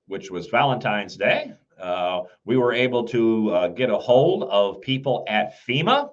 which 0.07 0.31
was 0.31 0.47
Valentine's 0.47 1.17
Day, 1.17 1.53
uh, 1.79 2.21
we 2.45 2.57
were 2.57 2.73
able 2.73 3.03
to 3.05 3.50
uh, 3.51 3.67
get 3.69 3.89
a 3.89 3.97
hold 3.97 4.43
of 4.43 4.81
people 4.81 5.25
at 5.27 5.53
FEMA 5.67 6.09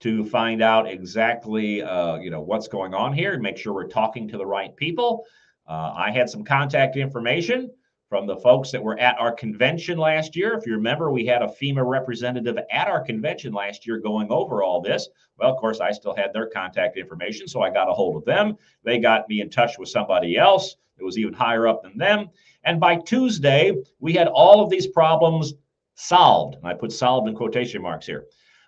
to 0.00 0.24
find 0.24 0.62
out 0.62 0.88
exactly, 0.88 1.82
uh, 1.82 2.16
you 2.16 2.30
know, 2.30 2.40
what's 2.40 2.66
going 2.66 2.92
on 2.92 3.12
here 3.12 3.34
and 3.34 3.42
make 3.42 3.56
sure 3.56 3.72
we're 3.72 3.86
talking 3.86 4.26
to 4.28 4.36
the 4.36 4.46
right 4.46 4.74
people. 4.76 5.24
Uh, 5.68 5.92
I 5.96 6.10
had 6.10 6.28
some 6.28 6.42
contact 6.42 6.96
information 6.96 7.70
from 8.12 8.26
the 8.26 8.36
folks 8.36 8.70
that 8.70 8.82
were 8.82 8.98
at 8.98 9.18
our 9.18 9.32
convention 9.32 9.96
last 9.96 10.36
year. 10.36 10.52
If 10.52 10.66
you 10.66 10.74
remember, 10.74 11.10
we 11.10 11.24
had 11.24 11.40
a 11.40 11.46
FEMA 11.46 11.82
representative 11.82 12.58
at 12.70 12.86
our 12.86 13.00
convention 13.02 13.54
last 13.54 13.86
year 13.86 14.00
going 14.00 14.30
over 14.30 14.62
all 14.62 14.82
this. 14.82 15.08
Well, 15.38 15.50
of 15.50 15.56
course, 15.56 15.80
I 15.80 15.92
still 15.92 16.14
had 16.14 16.30
their 16.34 16.50
contact 16.50 16.98
information, 16.98 17.48
so 17.48 17.62
I 17.62 17.70
got 17.70 17.88
a 17.88 17.92
hold 17.94 18.16
of 18.16 18.26
them. 18.26 18.58
They 18.84 18.98
got 18.98 19.30
me 19.30 19.40
in 19.40 19.48
touch 19.48 19.78
with 19.78 19.88
somebody 19.88 20.36
else 20.36 20.76
that 20.98 21.04
was 21.06 21.16
even 21.16 21.32
higher 21.32 21.66
up 21.66 21.84
than 21.84 21.96
them. 21.96 22.28
And 22.64 22.78
by 22.78 22.96
Tuesday, 22.96 23.82
we 23.98 24.12
had 24.12 24.28
all 24.28 24.62
of 24.62 24.68
these 24.68 24.88
problems 24.88 25.54
solved. 25.94 26.56
And 26.56 26.66
I 26.66 26.74
put 26.74 26.92
solved 26.92 27.30
in 27.30 27.34
quotation 27.34 27.80
marks 27.80 28.04
here. 28.04 28.26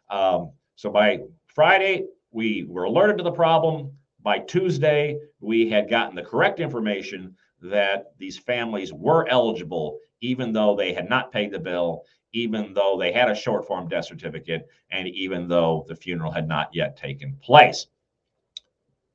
Um, 0.08 0.52
so 0.76 0.88
by 0.88 1.18
Friday, 1.48 2.06
we 2.30 2.64
were 2.66 2.84
alerted 2.84 3.18
to 3.18 3.24
the 3.24 3.30
problem. 3.30 3.92
By 4.22 4.38
Tuesday, 4.38 5.18
we 5.40 5.68
had 5.68 5.90
gotten 5.90 6.16
the 6.16 6.22
correct 6.22 6.60
information 6.60 7.36
that 7.64 8.12
these 8.18 8.38
families 8.38 8.92
were 8.92 9.26
eligible, 9.28 9.98
even 10.20 10.52
though 10.52 10.76
they 10.76 10.92
had 10.92 11.08
not 11.08 11.32
paid 11.32 11.50
the 11.50 11.58
bill, 11.58 12.02
even 12.32 12.74
though 12.74 12.96
they 12.98 13.12
had 13.12 13.30
a 13.30 13.34
short 13.34 13.66
form 13.66 13.88
death 13.88 14.06
certificate, 14.06 14.66
and 14.90 15.08
even 15.08 15.48
though 15.48 15.84
the 15.88 15.96
funeral 15.96 16.30
had 16.30 16.46
not 16.46 16.68
yet 16.72 16.96
taken 16.96 17.36
place. 17.42 17.86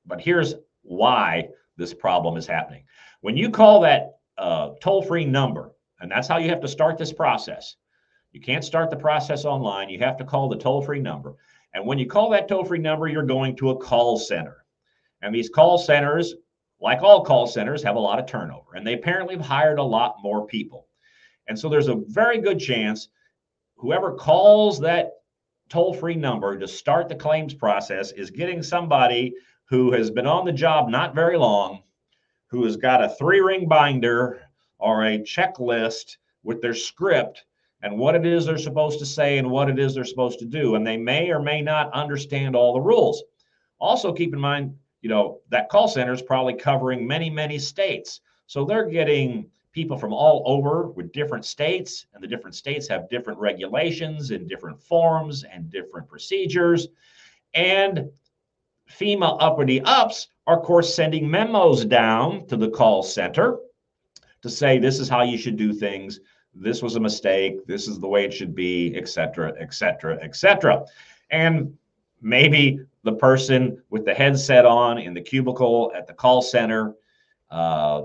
But 0.05 0.21
here's 0.21 0.55
why 0.81 1.49
this 1.77 1.93
problem 1.93 2.37
is 2.37 2.47
happening. 2.47 2.83
When 3.21 3.37
you 3.37 3.49
call 3.49 3.81
that 3.81 4.19
uh, 4.37 4.71
toll 4.81 5.03
free 5.03 5.25
number, 5.25 5.71
and 5.99 6.09
that's 6.09 6.27
how 6.27 6.37
you 6.37 6.49
have 6.49 6.61
to 6.61 6.67
start 6.67 6.97
this 6.97 7.13
process. 7.13 7.75
You 8.31 8.41
can't 8.41 8.63
start 8.63 8.89
the 8.89 8.95
process 8.95 9.43
online. 9.45 9.89
You 9.89 9.99
have 9.99 10.17
to 10.17 10.23
call 10.23 10.49
the 10.49 10.57
toll 10.57 10.81
free 10.81 11.01
number. 11.01 11.35
And 11.73 11.85
when 11.85 11.99
you 11.99 12.07
call 12.07 12.29
that 12.29 12.47
toll 12.47 12.63
free 12.63 12.79
number, 12.79 13.07
you're 13.07 13.23
going 13.23 13.55
to 13.57 13.71
a 13.71 13.77
call 13.77 14.17
center. 14.17 14.65
And 15.21 15.35
these 15.35 15.49
call 15.49 15.77
centers, 15.77 16.35
like 16.81 17.01
all 17.01 17.25
call 17.25 17.47
centers, 17.47 17.83
have 17.83 17.95
a 17.95 17.99
lot 17.99 18.19
of 18.19 18.25
turnover. 18.25 18.75
And 18.75 18.85
they 18.85 18.93
apparently 18.93 19.35
have 19.35 19.45
hired 19.45 19.79
a 19.79 19.83
lot 19.83 20.17
more 20.23 20.45
people. 20.47 20.87
And 21.47 21.57
so 21.57 21.67
there's 21.67 21.87
a 21.87 22.01
very 22.07 22.39
good 22.39 22.59
chance 22.59 23.09
whoever 23.75 24.13
calls 24.13 24.79
that 24.79 25.13
toll 25.69 25.93
free 25.93 26.15
number 26.15 26.57
to 26.57 26.67
start 26.67 27.09
the 27.09 27.15
claims 27.15 27.53
process 27.53 28.11
is 28.11 28.31
getting 28.31 28.63
somebody 28.63 29.33
who 29.65 29.91
has 29.91 30.09
been 30.09 30.27
on 30.27 30.45
the 30.45 30.51
job 30.51 30.89
not 30.89 31.13
very 31.13 31.37
long 31.37 31.83
who 32.47 32.63
has 32.65 32.75
got 32.75 33.03
a 33.03 33.09
three 33.09 33.39
ring 33.39 33.67
binder 33.67 34.41
or 34.79 35.05
a 35.05 35.19
checklist 35.19 36.17
with 36.43 36.61
their 36.61 36.73
script 36.73 37.45
and 37.81 37.97
what 37.97 38.15
it 38.15 38.25
is 38.25 38.45
they're 38.45 38.57
supposed 38.57 38.99
to 38.99 39.05
say 39.05 39.37
and 39.37 39.49
what 39.49 39.69
it 39.69 39.79
is 39.79 39.93
they're 39.93 40.03
supposed 40.03 40.39
to 40.39 40.45
do. 40.45 40.75
And 40.75 40.85
they 40.85 40.97
may 40.97 41.29
or 41.29 41.39
may 41.39 41.61
not 41.61 41.93
understand 41.93 42.55
all 42.55 42.73
the 42.73 42.81
rules. 42.81 43.23
Also, 43.79 44.11
keep 44.11 44.33
in 44.33 44.39
mind, 44.39 44.75
you 45.01 45.09
know, 45.09 45.39
that 45.49 45.69
call 45.69 45.87
center 45.87 46.13
is 46.13 46.21
probably 46.21 46.53
covering 46.53 47.07
many, 47.07 47.29
many 47.29 47.57
states. 47.59 48.21
So 48.47 48.65
they're 48.65 48.89
getting 48.89 49.49
people 49.71 49.97
from 49.97 50.13
all 50.13 50.43
over 50.45 50.87
with 50.87 51.11
different 51.11 51.45
states, 51.45 52.07
and 52.13 52.23
the 52.23 52.27
different 52.27 52.55
states 52.55 52.87
have 52.87 53.09
different 53.09 53.39
regulations 53.39 54.31
and 54.31 54.49
different 54.49 54.81
forms 54.81 55.43
and 55.43 55.69
different 55.69 56.07
procedures. 56.07 56.87
And 57.53 58.09
FEMA 58.89 59.37
uppity 59.39 59.81
ups 59.81 60.27
are, 60.47 60.57
of 60.57 60.65
course, 60.65 60.93
sending 60.93 61.29
memos 61.29 61.85
down 61.85 62.47
to 62.47 62.57
the 62.57 62.69
call 62.69 63.03
center 63.03 63.59
to 64.41 64.49
say 64.49 64.79
this 64.79 64.99
is 64.99 65.07
how 65.07 65.21
you 65.21 65.37
should 65.37 65.57
do 65.57 65.71
things. 65.71 66.19
This 66.55 66.81
was 66.81 66.95
a 66.95 66.99
mistake. 66.99 67.67
This 67.67 67.87
is 67.87 67.99
the 67.99 68.07
way 68.07 68.25
it 68.25 68.33
should 68.33 68.55
be, 68.55 68.95
et 68.95 69.07
cetera, 69.07 69.53
et 69.59 69.73
cetera, 69.73 70.17
et 70.21 70.35
cetera. 70.35 70.85
And 71.29 71.77
maybe 72.21 72.79
the 73.03 73.13
person 73.13 73.81
with 73.89 74.05
the 74.05 74.13
headset 74.13 74.65
on 74.65 74.97
in 74.97 75.13
the 75.13 75.21
cubicle 75.21 75.91
at 75.95 76.07
the 76.07 76.13
call 76.13 76.41
center, 76.41 76.95
uh, 77.49 78.03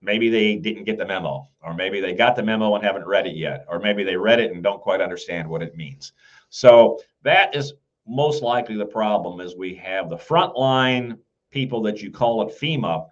maybe 0.00 0.28
they 0.28 0.56
didn't 0.56 0.84
get 0.84 0.98
the 0.98 1.06
memo, 1.06 1.48
or 1.62 1.74
maybe 1.74 2.00
they 2.00 2.12
got 2.12 2.34
the 2.36 2.42
memo 2.42 2.74
and 2.74 2.84
haven't 2.84 3.06
read 3.06 3.26
it 3.26 3.36
yet, 3.36 3.64
or 3.68 3.78
maybe 3.78 4.02
they 4.02 4.16
read 4.16 4.40
it 4.40 4.52
and 4.52 4.62
don't 4.62 4.82
quite 4.82 5.00
understand 5.00 5.48
what 5.48 5.62
it 5.62 5.76
means. 5.76 6.12
So 6.50 7.00
that 7.22 7.54
is 7.54 7.74
most 8.06 8.42
likely 8.42 8.76
the 8.76 8.84
problem 8.84 9.40
is 9.40 9.54
we 9.56 9.74
have 9.76 10.10
the 10.10 10.16
frontline 10.16 11.18
people 11.50 11.82
that 11.82 12.02
you 12.02 12.10
call 12.10 12.42
at 12.42 12.48
FEMA 12.48 13.06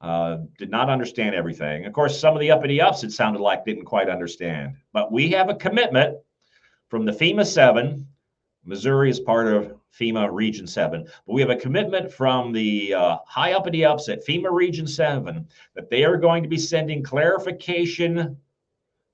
uh, 0.00 0.38
did 0.58 0.70
not 0.70 0.90
understand 0.90 1.34
everything. 1.34 1.86
Of 1.86 1.92
course, 1.92 2.18
some 2.18 2.34
of 2.34 2.40
the 2.40 2.50
uppity 2.50 2.80
ups 2.80 3.04
it 3.04 3.12
sounded 3.12 3.40
like 3.40 3.64
didn't 3.64 3.84
quite 3.84 4.08
understand. 4.08 4.74
But 4.92 5.12
we 5.12 5.30
have 5.30 5.48
a 5.48 5.54
commitment 5.54 6.18
from 6.88 7.04
the 7.04 7.12
FEMA 7.12 7.46
7. 7.46 8.06
Missouri 8.64 9.10
is 9.10 9.20
part 9.20 9.46
of 9.46 9.75
FEMA 9.98 10.28
Region 10.32 10.66
7. 10.66 11.04
But 11.04 11.32
we 11.32 11.40
have 11.40 11.50
a 11.50 11.56
commitment 11.56 12.12
from 12.12 12.52
the 12.52 12.94
uh, 12.94 13.16
high 13.26 13.52
uppity 13.52 13.84
ups 13.84 14.08
at 14.08 14.26
FEMA 14.26 14.50
Region 14.50 14.86
7 14.86 15.46
that 15.74 15.90
they 15.90 16.04
are 16.04 16.16
going 16.16 16.42
to 16.42 16.48
be 16.48 16.58
sending 16.58 17.02
clarification 17.02 18.36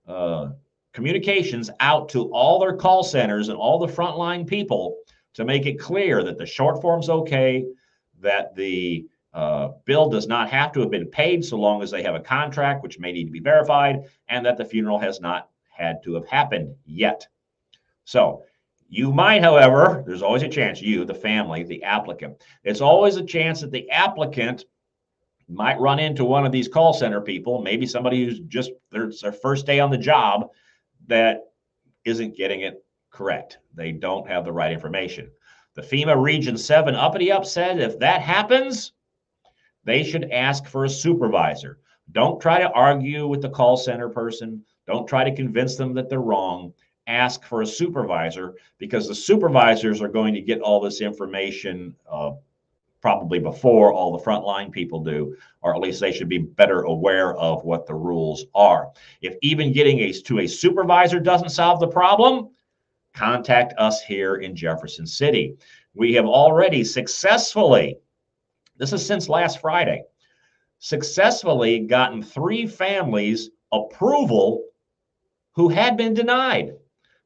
uh, 0.06 0.48
communications 0.92 1.70
out 1.80 2.08
to 2.10 2.30
all 2.32 2.58
their 2.58 2.76
call 2.76 3.02
centers 3.02 3.48
and 3.48 3.56
all 3.56 3.78
the 3.78 3.92
frontline 3.92 4.46
people 4.46 4.96
to 5.34 5.44
make 5.44 5.66
it 5.66 5.78
clear 5.78 6.22
that 6.22 6.36
the 6.36 6.46
short 6.46 6.82
form's 6.82 7.08
okay, 7.08 7.64
that 8.20 8.54
the 8.54 9.06
uh, 9.32 9.68
bill 9.86 10.10
does 10.10 10.26
not 10.26 10.50
have 10.50 10.72
to 10.72 10.80
have 10.80 10.90
been 10.90 11.06
paid 11.06 11.44
so 11.44 11.56
long 11.56 11.82
as 11.82 11.90
they 11.90 12.02
have 12.02 12.14
a 12.14 12.20
contract, 12.20 12.82
which 12.82 12.98
may 12.98 13.12
need 13.12 13.24
to 13.24 13.30
be 13.30 13.40
verified, 13.40 14.00
and 14.28 14.44
that 14.44 14.58
the 14.58 14.64
funeral 14.64 14.98
has 14.98 15.20
not 15.20 15.48
had 15.70 16.02
to 16.04 16.14
have 16.14 16.26
happened 16.26 16.74
yet. 16.84 17.26
So, 18.04 18.42
you 18.92 19.10
might, 19.10 19.42
however, 19.42 20.04
there's 20.06 20.20
always 20.20 20.42
a 20.42 20.48
chance, 20.48 20.82
you, 20.82 21.06
the 21.06 21.14
family, 21.14 21.62
the 21.62 21.82
applicant, 21.82 22.44
it's 22.62 22.82
always 22.82 23.16
a 23.16 23.24
chance 23.24 23.62
that 23.62 23.70
the 23.70 23.88
applicant 23.90 24.66
might 25.48 25.80
run 25.80 25.98
into 25.98 26.26
one 26.26 26.44
of 26.44 26.52
these 26.52 26.68
call 26.68 26.92
center 26.92 27.22
people, 27.22 27.62
maybe 27.62 27.86
somebody 27.86 28.22
who's 28.22 28.40
just 28.40 28.70
their, 28.90 29.10
their 29.22 29.32
first 29.32 29.64
day 29.64 29.80
on 29.80 29.90
the 29.90 29.96
job 29.96 30.50
that 31.06 31.44
isn't 32.04 32.36
getting 32.36 32.60
it 32.60 32.84
correct. 33.10 33.56
They 33.74 33.92
don't 33.92 34.28
have 34.28 34.44
the 34.44 34.52
right 34.52 34.72
information. 34.72 35.30
The 35.74 35.80
FEMA 35.80 36.22
Region 36.22 36.58
7 36.58 36.94
uppity 36.94 37.32
up 37.32 37.46
said 37.46 37.80
if 37.80 37.98
that 38.00 38.20
happens, 38.20 38.92
they 39.84 40.02
should 40.02 40.30
ask 40.30 40.66
for 40.66 40.84
a 40.84 40.90
supervisor. 40.90 41.78
Don't 42.10 42.42
try 42.42 42.58
to 42.58 42.70
argue 42.72 43.26
with 43.26 43.40
the 43.40 43.48
call 43.48 43.78
center 43.78 44.10
person. 44.10 44.62
Don't 44.86 45.08
try 45.08 45.24
to 45.24 45.34
convince 45.34 45.76
them 45.76 45.94
that 45.94 46.10
they're 46.10 46.20
wrong. 46.20 46.74
Ask 47.06 47.44
for 47.44 47.62
a 47.62 47.66
supervisor 47.66 48.54
because 48.78 49.08
the 49.08 49.14
supervisors 49.14 50.00
are 50.00 50.08
going 50.08 50.34
to 50.34 50.40
get 50.40 50.60
all 50.60 50.80
this 50.80 51.00
information 51.00 51.96
uh, 52.10 52.32
probably 53.00 53.40
before 53.40 53.92
all 53.92 54.16
the 54.16 54.24
frontline 54.24 54.70
people 54.70 55.02
do, 55.02 55.36
or 55.60 55.74
at 55.74 55.80
least 55.80 56.00
they 56.00 56.12
should 56.12 56.28
be 56.28 56.38
better 56.38 56.82
aware 56.82 57.34
of 57.34 57.64
what 57.64 57.86
the 57.86 57.94
rules 57.94 58.44
are. 58.54 58.90
If 59.20 59.34
even 59.42 59.72
getting 59.72 59.98
a, 59.98 60.12
to 60.12 60.38
a 60.38 60.46
supervisor 60.46 61.18
doesn't 61.18 61.50
solve 61.50 61.80
the 61.80 61.88
problem, 61.88 62.50
contact 63.12 63.74
us 63.78 64.00
here 64.02 64.36
in 64.36 64.54
Jefferson 64.54 65.06
City. 65.06 65.56
We 65.94 66.14
have 66.14 66.26
already 66.26 66.84
successfully, 66.84 67.98
this 68.76 68.92
is 68.92 69.04
since 69.04 69.28
last 69.28 69.60
Friday, 69.60 70.04
successfully 70.78 71.80
gotten 71.80 72.22
three 72.22 72.66
families 72.66 73.50
approval 73.72 74.64
who 75.54 75.68
had 75.68 75.96
been 75.96 76.14
denied. 76.14 76.74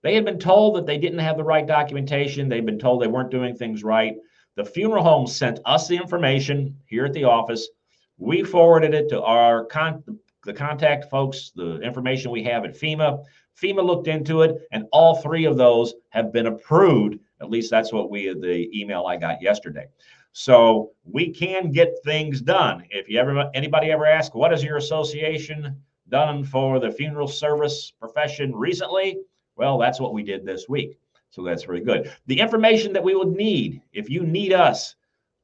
They 0.07 0.15
had 0.15 0.25
been 0.25 0.39
told 0.39 0.77
that 0.77 0.87
they 0.87 0.99
didn't 0.99 1.19
have 1.19 1.37
the 1.37 1.43
right 1.43 1.67
documentation, 1.67 2.49
they'd 2.49 2.65
been 2.65 2.79
told 2.79 3.03
they 3.03 3.09
weren't 3.09 3.33
doing 3.33 3.57
things 3.57 3.83
right. 3.83 4.15
The 4.55 4.65
funeral 4.65 5.03
home 5.03 5.27
sent 5.27 5.59
us 5.65 5.89
the 5.89 5.97
information 5.97 6.79
here 6.87 7.07
at 7.07 7.13
the 7.13 7.25
office. 7.25 7.69
We 8.17 8.45
forwarded 8.45 8.95
it 8.95 9.09
to 9.09 9.21
our 9.21 9.65
con- 9.65 10.05
the 10.45 10.53
contact 10.53 11.11
folks, 11.11 11.51
the 11.57 11.81
information 11.81 12.31
we 12.31 12.45
have 12.45 12.65
at 12.65 12.79
FEMA. 12.79 13.25
FEMA 13.61 13.85
looked 13.85 14.07
into 14.07 14.43
it, 14.43 14.61
and 14.71 14.85
all 14.93 15.17
three 15.17 15.45
of 15.45 15.57
those 15.57 15.93
have 16.11 16.33
been 16.33 16.47
approved. 16.47 17.19
At 17.41 17.51
least 17.51 17.73
that's 17.73 17.93
what 17.93 18.09
we 18.09 18.33
the 18.33 18.71
email 18.73 19.07
I 19.07 19.17
got 19.17 19.43
yesterday. 19.43 19.87
So 20.31 20.93
we 21.03 21.33
can 21.33 21.73
get 21.73 21.99
things 22.05 22.41
done. 22.41 22.85
If 22.91 23.09
you 23.09 23.19
ever 23.19 23.51
anybody 23.55 23.91
ever 23.91 24.07
ask 24.07 24.37
what 24.37 24.53
is 24.53 24.63
your 24.63 24.77
association 24.77 25.83
done 26.09 26.45
for 26.45 26.79
the 26.79 26.93
funeral 26.93 27.27
service 27.27 27.93
profession 27.99 28.55
recently? 28.55 29.19
Well, 29.57 29.79
that's 29.79 30.01
what 30.01 30.13
we 30.13 30.23
did 30.23 30.45
this 30.45 30.69
week. 30.69 30.99
So 31.31 31.43
that's 31.43 31.65
very 31.65 31.81
good. 31.81 32.13
The 32.27 32.39
information 32.39 32.93
that 32.93 33.03
we 33.03 33.15
would 33.15 33.29
need 33.29 33.83
if 33.93 34.09
you 34.09 34.23
need 34.23 34.53
us 34.53 34.95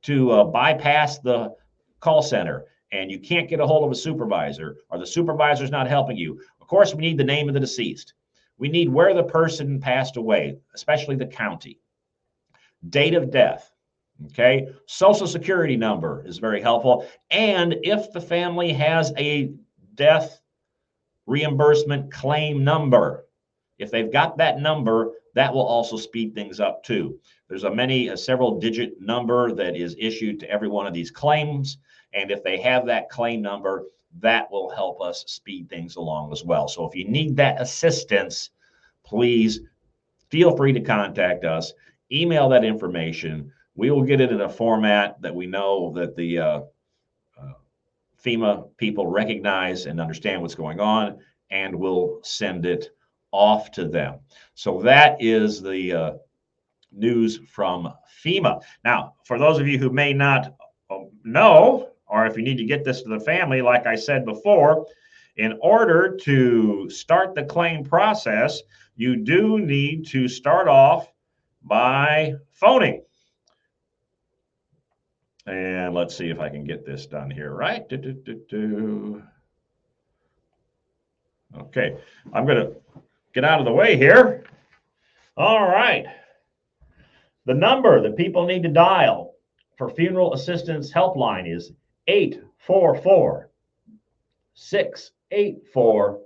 to 0.02 0.30
uh, 0.30 0.44
bypass 0.44 1.18
the 1.18 1.54
call 2.00 2.22
center 2.22 2.64
and 2.92 3.10
you 3.10 3.18
can't 3.18 3.48
get 3.48 3.60
a 3.60 3.66
hold 3.66 3.84
of 3.84 3.90
a 3.90 3.94
supervisor 3.94 4.76
or 4.90 4.98
the 4.98 5.06
supervisor's 5.06 5.70
not 5.70 5.88
helping 5.88 6.16
you, 6.16 6.40
of 6.60 6.66
course, 6.66 6.94
we 6.94 7.00
need 7.00 7.18
the 7.18 7.24
name 7.24 7.48
of 7.48 7.54
the 7.54 7.60
deceased. 7.60 8.14
We 8.58 8.68
need 8.68 8.88
where 8.88 9.14
the 9.14 9.24
person 9.24 9.80
passed 9.80 10.16
away, 10.16 10.58
especially 10.74 11.16
the 11.16 11.26
county, 11.26 11.80
date 12.88 13.14
of 13.14 13.30
death. 13.30 13.72
Okay. 14.26 14.68
Social 14.86 15.26
security 15.26 15.76
number 15.76 16.24
is 16.26 16.38
very 16.38 16.60
helpful. 16.60 17.06
And 17.30 17.76
if 17.82 18.12
the 18.12 18.20
family 18.20 18.72
has 18.72 19.12
a 19.18 19.52
death 19.94 20.40
reimbursement 21.26 22.12
claim 22.12 22.62
number, 22.62 23.24
if 23.82 23.90
they've 23.90 24.12
got 24.12 24.36
that 24.38 24.60
number, 24.60 25.12
that 25.34 25.52
will 25.52 25.66
also 25.66 25.96
speed 25.96 26.34
things 26.34 26.60
up 26.60 26.84
too. 26.84 27.18
There's 27.48 27.64
a 27.64 27.74
many, 27.74 28.08
a 28.08 28.16
several 28.16 28.60
digit 28.60 29.00
number 29.00 29.52
that 29.52 29.76
is 29.76 29.96
issued 29.98 30.38
to 30.40 30.50
every 30.50 30.68
one 30.68 30.86
of 30.86 30.94
these 30.94 31.10
claims. 31.10 31.78
And 32.14 32.30
if 32.30 32.44
they 32.44 32.58
have 32.60 32.86
that 32.86 33.10
claim 33.10 33.42
number, 33.42 33.86
that 34.20 34.50
will 34.50 34.70
help 34.70 35.00
us 35.00 35.24
speed 35.26 35.68
things 35.68 35.96
along 35.96 36.32
as 36.32 36.44
well. 36.44 36.68
So 36.68 36.86
if 36.86 36.94
you 36.94 37.08
need 37.08 37.36
that 37.36 37.60
assistance, 37.60 38.50
please 39.04 39.60
feel 40.30 40.56
free 40.56 40.72
to 40.74 40.80
contact 40.80 41.44
us, 41.44 41.72
email 42.12 42.48
that 42.50 42.64
information. 42.64 43.50
We 43.74 43.90
will 43.90 44.04
get 44.04 44.20
it 44.20 44.30
in 44.30 44.42
a 44.42 44.48
format 44.48 45.20
that 45.22 45.34
we 45.34 45.46
know 45.46 45.92
that 45.94 46.14
the 46.14 46.38
uh, 46.38 46.60
uh, 47.40 47.52
FEMA 48.22 48.68
people 48.76 49.06
recognize 49.06 49.86
and 49.86 50.00
understand 50.00 50.40
what's 50.40 50.54
going 50.54 50.78
on, 50.78 51.18
and 51.50 51.74
we'll 51.74 52.20
send 52.22 52.66
it 52.66 52.90
off 53.32 53.70
to 53.72 53.88
them. 53.88 54.20
So 54.54 54.80
that 54.82 55.16
is 55.20 55.62
the 55.62 55.92
uh, 55.92 56.12
news 56.92 57.40
from 57.48 57.92
FEMA. 58.24 58.62
Now, 58.84 59.14
for 59.24 59.38
those 59.38 59.58
of 59.58 59.66
you 59.66 59.78
who 59.78 59.90
may 59.90 60.12
not 60.12 60.54
uh, 60.90 60.98
know, 61.24 61.88
or 62.06 62.26
if 62.26 62.36
you 62.36 62.42
need 62.42 62.58
to 62.58 62.64
get 62.64 62.84
this 62.84 63.02
to 63.02 63.08
the 63.08 63.20
family, 63.20 63.62
like 63.62 63.86
I 63.86 63.96
said 63.96 64.24
before, 64.24 64.86
in 65.36 65.58
order 65.62 66.16
to 66.22 66.90
start 66.90 67.34
the 67.34 67.44
claim 67.44 67.84
process, 67.84 68.60
you 68.96 69.16
do 69.16 69.58
need 69.58 70.06
to 70.08 70.28
start 70.28 70.68
off 70.68 71.10
by 71.62 72.34
phoning. 72.50 73.02
And 75.46 75.94
let's 75.94 76.16
see 76.16 76.28
if 76.28 76.38
I 76.38 76.50
can 76.50 76.64
get 76.64 76.84
this 76.84 77.06
done 77.06 77.30
here, 77.30 77.52
right? 77.52 77.88
Do, 77.88 77.96
do, 77.96 78.40
do, 78.48 79.22
okay, 81.56 81.96
I'm 82.32 82.44
going 82.44 82.58
to 82.58 82.76
get 83.34 83.44
out 83.44 83.60
of 83.60 83.66
the 83.66 83.72
way 83.72 83.96
here. 83.96 84.44
All 85.36 85.66
right. 85.66 86.06
The 87.46 87.54
number 87.54 88.00
that 88.02 88.16
people 88.16 88.46
need 88.46 88.62
to 88.62 88.68
dial 88.68 89.34
for 89.76 89.90
funeral 89.90 90.34
assistance 90.34 90.92
helpline 90.92 91.52
is 91.52 91.72
844 92.06 93.50
684 94.54 96.20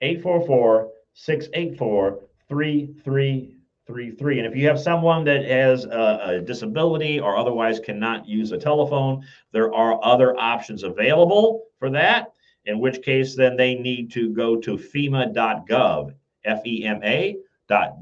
844 0.00 0.88
684 1.14 2.20
3333. 2.48 4.38
And 4.38 4.46
if 4.46 4.56
you 4.56 4.68
have 4.68 4.80
someone 4.80 5.24
that 5.24 5.44
has 5.44 5.84
a, 5.84 6.20
a, 6.24 6.40
disability 6.40 7.18
or 7.18 7.36
otherwise 7.36 7.80
cannot 7.80 8.28
use 8.28 8.52
a 8.52 8.58
telephone, 8.58 9.24
there 9.52 9.74
are 9.74 9.98
other 10.04 10.38
options 10.38 10.84
available 10.84 11.64
for 11.78 11.90
that, 11.90 12.32
in 12.66 12.80
which 12.80 13.02
case 13.02 13.34
then 13.34 13.56
they 13.56 13.74
need 13.74 14.12
to 14.12 14.30
go 14.30 14.56
to 14.56 14.76
FEMA.gov, 14.76 16.14
F 16.44 16.66
E 16.66 16.84
M 16.84 17.02
A 17.02 17.36
dot 17.68 17.96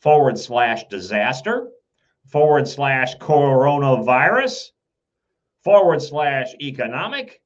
forward 0.00 0.38
slash 0.38 0.84
disaster 0.88 1.70
forward 2.26 2.66
slash 2.66 3.16
coronavirus 3.18 4.70
forward 5.62 6.00
slash 6.00 6.54
economic 6.60 7.40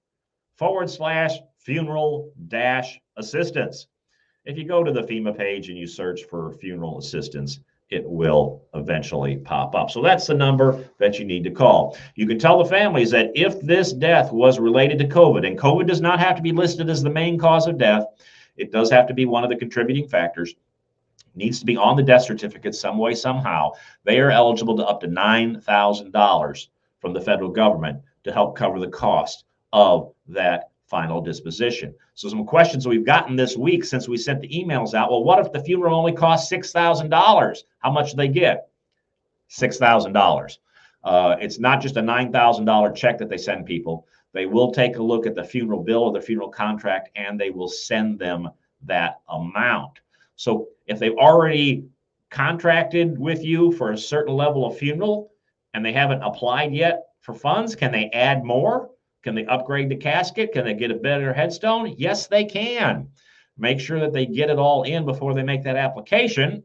forward 0.57 0.89
slash 0.89 1.33
funeral 1.59 2.33
dash 2.49 3.01
assistance. 3.17 3.89
If 4.45 4.59
you 4.59 4.65
go 4.65 4.85
to 4.85 4.93
the 4.93 5.03
FEMA 5.03 5.37
page 5.37 5.69
and 5.69 5.79
you 5.79 5.87
search 5.87 6.25
for 6.25 6.53
funeral 6.53 6.99
assistance, 6.99 7.61
it 7.91 8.09
will 8.09 8.65
eventually 8.75 9.37
pop 9.37 9.75
up. 9.75 9.91
So 9.91 10.03
that's 10.03 10.27
the 10.27 10.35
number 10.35 10.85
that 10.99 11.19
you 11.19 11.25
need 11.25 11.45
to 11.45 11.51
call. 11.51 11.97
You 12.15 12.27
can 12.27 12.39
tell 12.39 12.59
the 12.59 12.69
families 12.69 13.11
that 13.11 13.31
if 13.35 13.61
this 13.61 13.93
death 13.93 14.33
was 14.33 14.59
related 14.59 14.99
to 14.99 15.07
COVID, 15.07 15.47
and 15.47 15.59
COVID 15.59 15.87
does 15.87 16.01
not 16.01 16.19
have 16.19 16.37
to 16.37 16.43
be 16.43 16.53
listed 16.53 16.89
as 16.89 17.03
the 17.03 17.11
main 17.11 17.39
cause 17.39 17.67
of 17.67 17.79
death, 17.79 18.05
it 18.57 18.73
does 18.73 18.91
have 18.91 19.07
to 19.09 19.15
be 19.15 19.27
one 19.27 19.45
of 19.45 19.51
the 19.51 19.57
contributing 19.57 20.09
factors 20.09 20.55
needs 21.35 21.59
to 21.59 21.67
be 21.67 21.77
on 21.77 21.97
the 21.97 22.03
death 22.03 22.25
certificate 22.25 22.75
some 22.75 22.99
way, 22.99 23.15
somehow, 23.15 23.73
they 24.05 24.21
are 24.21 24.31
eligible 24.31 24.77
to 24.77 24.87
up 24.87 25.01
to 25.01 25.09
$9,000 25.09 26.67
from 27.01 27.13
the 27.13 27.21
federal 27.21 27.51
government 27.51 28.01
to 28.23 28.33
help 28.33 28.57
cover 28.57 28.79
the 28.79 28.89
cost 28.89 29.45
of 29.73 30.13
that 30.29 30.71
final 30.87 31.21
disposition. 31.21 31.95
So, 32.15 32.29
some 32.29 32.45
questions 32.45 32.87
we've 32.87 33.07
gotten 33.07 33.37
this 33.37 33.57
week 33.57 33.85
since 33.85 34.09
we 34.09 34.17
sent 34.17 34.41
the 34.41 34.49
emails 34.49 34.95
out. 34.95 35.11
Well, 35.11 35.25
what 35.25 35.45
if 35.45 35.53
the 35.53 35.61
funeral 35.61 35.99
only 35.99 36.13
costs 36.13 36.53
$6,000? 36.53 37.59
How 37.79 37.91
much 37.91 38.11
do 38.11 38.17
they 38.17 38.29
get? 38.29 38.69
$6,000. 39.51 40.59
Uh, 41.03 41.37
it's 41.41 41.59
not 41.59 41.81
just 41.81 41.97
a 41.97 42.03
$9,000 42.03 42.95
check 42.95 43.19
that 43.19 43.29
they 43.29 43.37
send 43.37 43.67
people. 43.67 44.07
They 44.33 44.47
will 44.47 44.73
take 44.73 44.97
a 44.97 45.03
look 45.03 45.27
at 45.27 45.35
the 45.35 45.45
funeral 45.45 45.83
bill 45.83 46.05
or 46.05 46.13
the 46.13 46.21
funeral 46.21 46.49
contract 46.49 47.11
and 47.15 47.39
they 47.39 47.51
will 47.51 47.69
send 47.69 48.19
them 48.19 48.49
that 48.83 49.21
amount. 49.29 50.01
So 50.37 50.69
if 50.87 50.99
they've 50.99 51.17
already 51.17 51.85
contracted 52.31 53.19
with 53.19 53.45
you 53.45 53.71
for 53.73 53.93
a 53.93 53.99
certain 53.99 54.35
level 54.35 54.67
of 54.67 54.77
funeral 54.77 55.31
and 55.73 55.85
they 55.85 55.93
haven't 55.93 56.23
applied 56.23 56.75
yet 56.75 57.05
for 57.21 57.33
funds, 57.33 57.77
can 57.77 57.93
they 57.93 58.11
add 58.11 58.45
more? 58.45 58.91
Can 59.25 59.35
they 59.35 59.47
upgrade 59.47 59.89
the 59.89 59.97
casket? 59.97 60.53
Can 60.53 60.67
they 60.67 60.75
get 60.75 60.91
a 60.91 60.97
better 60.97 61.33
headstone? 61.33 61.95
Yes, 61.97 62.27
they 62.27 62.45
can. 62.45 63.09
Make 63.57 63.81
sure 63.81 63.99
that 64.01 64.13
they 64.13 64.27
get 64.27 64.51
it 64.51 64.59
all 64.59 64.83
in 64.83 65.07
before 65.07 65.33
they 65.33 65.43
make 65.43 65.65
that 65.65 65.77
application, 65.77 66.63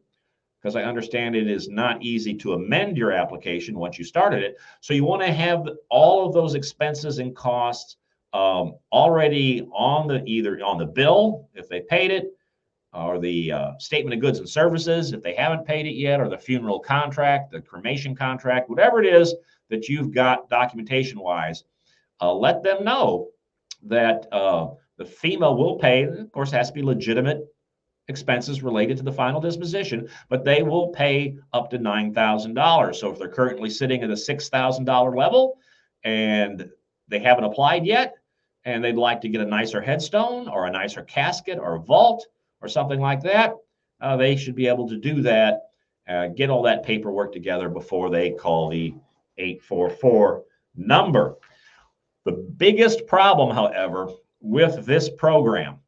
because 0.61 0.75
I 0.75 0.83
understand 0.83 1.35
it 1.35 1.49
is 1.49 1.69
not 1.69 2.03
easy 2.03 2.33
to 2.35 2.53
amend 2.53 2.97
your 2.97 3.13
application 3.13 3.79
once 3.79 3.97
you 3.97 4.03
started 4.03 4.43
it. 4.43 4.57
So 4.81 4.93
you 4.93 5.05
want 5.05 5.21
to 5.21 5.31
have 5.31 5.69
all 5.89 6.27
of 6.27 6.33
those 6.33 6.53
expenses 6.53 7.19
and 7.19 7.33
costs 7.33 7.95
um, 8.33 8.75
already 8.91 9.65
on 9.73 10.07
the 10.07 10.21
either 10.25 10.59
on 10.63 10.77
the 10.77 10.85
bill 10.85 11.47
if 11.53 11.69
they 11.69 11.81
paid 11.81 12.11
it 12.11 12.25
or 12.91 13.19
the 13.19 13.51
uh, 13.51 13.71
statement 13.77 14.15
of 14.15 14.19
goods 14.19 14.39
and 14.39 14.49
services 14.49 15.13
if 15.13 15.21
they 15.21 15.33
haven't 15.33 15.65
paid 15.65 15.85
it 15.85 15.95
yet, 15.95 16.19
or 16.19 16.27
the 16.27 16.37
funeral 16.37 16.79
contract, 16.79 17.51
the 17.51 17.61
cremation 17.61 18.15
contract, 18.15 18.69
whatever 18.69 19.01
it 19.01 19.07
is 19.07 19.33
that 19.69 19.87
you've 19.87 20.11
got 20.11 20.49
documentation 20.49 21.19
wise, 21.19 21.63
uh, 22.21 22.33
let 22.33 22.63
them 22.63 22.83
know 22.83 23.29
that 23.83 24.27
uh, 24.31 24.69
the 24.97 25.05
FEMA 25.05 25.55
will 25.55 25.77
pay. 25.77 26.03
Of 26.03 26.31
course, 26.31 26.51
has 26.51 26.67
to 26.67 26.73
be 26.73 26.81
legitimate 26.81 27.41
expenses 28.07 28.63
related 28.63 28.97
to 28.97 29.03
the 29.03 29.11
final 29.11 29.39
disposition, 29.39 30.09
but 30.29 30.43
they 30.43 30.63
will 30.63 30.89
pay 30.89 31.37
up 31.53 31.69
to 31.69 31.77
$9,000. 31.77 32.95
So 32.95 33.11
if 33.11 33.19
they're 33.19 33.29
currently 33.29 33.69
sitting 33.69 34.03
at 34.03 34.09
a 34.09 34.13
$6,000 34.13 35.15
level 35.15 35.57
and 36.03 36.69
they 37.07 37.19
haven't 37.19 37.43
applied 37.43 37.85
yet, 37.85 38.15
and 38.65 38.83
they'd 38.83 38.95
like 38.95 39.21
to 39.21 39.29
get 39.29 39.41
a 39.41 39.45
nicer 39.45 39.81
headstone 39.81 40.49
or 40.49 40.65
a 40.65 40.71
nicer 40.71 41.03
casket 41.03 41.59
or 41.59 41.75
a 41.75 41.79
vault, 41.79 42.25
or 42.61 42.67
something 42.67 42.99
like 42.99 43.21
that, 43.21 43.53
uh, 44.01 44.17
they 44.17 44.35
should 44.35 44.55
be 44.55 44.67
able 44.67 44.87
to 44.89 44.97
do 44.97 45.21
that, 45.21 45.61
uh, 46.07 46.27
get 46.27 46.49
all 46.49 46.63
that 46.63 46.83
paperwork 46.83 47.31
together 47.31 47.69
before 47.69 48.09
they 48.09 48.31
call 48.31 48.69
the 48.69 48.93
844 49.37 50.43
number. 50.75 51.35
The 52.25 52.31
biggest 52.31 53.07
problem, 53.07 53.55
however, 53.55 54.09
with 54.41 54.85
this 54.85 55.09
program, 55.09 55.79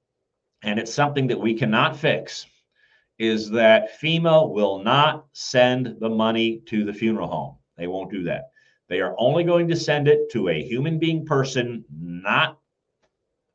and 0.63 0.79
it's 0.79 0.93
something 0.93 1.27
that 1.27 1.39
we 1.39 1.53
cannot 1.53 1.95
fix, 1.95 2.45
is 3.19 3.49
that 3.51 3.99
FEMA 4.01 4.49
will 4.49 4.79
not 4.79 5.25
send 5.33 5.97
the 5.99 6.09
money 6.09 6.61
to 6.65 6.83
the 6.83 6.93
funeral 6.93 7.27
home. 7.27 7.55
They 7.77 7.87
won't 7.87 8.11
do 8.11 8.23
that. 8.23 8.51
They 8.87 8.99
are 8.99 9.15
only 9.17 9.43
going 9.43 9.67
to 9.69 9.75
send 9.75 10.07
it 10.07 10.31
to 10.31 10.49
a 10.49 10.61
human 10.61 10.99
being 10.99 11.25
person, 11.25 11.85
not 11.89 12.59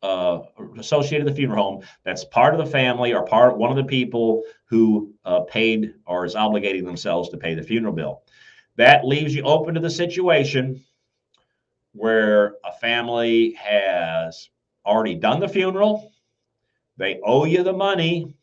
uh, 0.02 0.40
associated 0.78 1.24
with 1.24 1.34
the 1.34 1.36
funeral 1.36 1.62
home 1.62 1.82
that's 2.04 2.24
part 2.24 2.54
of 2.54 2.58
the 2.58 2.70
family 2.70 3.12
or 3.12 3.24
part 3.24 3.58
one 3.58 3.70
of 3.70 3.76
the 3.76 3.84
people 3.84 4.42
who 4.66 5.12
uh, 5.24 5.40
paid 5.40 5.94
or 6.06 6.24
is 6.24 6.34
obligating 6.34 6.84
themselves 6.84 7.28
to 7.30 7.36
pay 7.36 7.54
the 7.54 7.62
funeral 7.62 7.92
bill. 7.92 8.22
That 8.76 9.04
leaves 9.04 9.34
you 9.34 9.42
open 9.42 9.74
to 9.74 9.80
the 9.80 9.90
situation 9.90 10.82
where 11.96 12.56
a 12.64 12.72
family 12.80 13.52
has 13.52 14.50
already 14.84 15.14
done 15.14 15.40
the 15.40 15.48
funeral, 15.48 16.12
they 16.96 17.20
owe 17.24 17.44
you 17.44 17.62
the 17.62 17.72
money, 17.72 18.36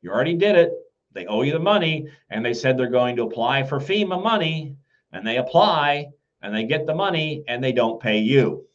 you 0.00 0.10
already 0.10 0.34
did 0.34 0.56
it, 0.56 0.72
they 1.12 1.26
owe 1.26 1.42
you 1.42 1.52
the 1.52 1.58
money, 1.58 2.08
and 2.30 2.44
they 2.44 2.54
said 2.54 2.76
they're 2.76 2.88
going 2.88 3.16
to 3.16 3.22
apply 3.22 3.62
for 3.62 3.78
FEMA 3.78 4.22
money, 4.22 4.76
and 5.12 5.26
they 5.26 5.36
apply, 5.36 6.08
and 6.44 6.54
they 6.54 6.64
get 6.64 6.86
the 6.86 6.94
money 6.94 7.42
and 7.48 7.64
they 7.64 7.72
don't 7.72 8.00
pay 8.00 8.18
you. 8.18 8.66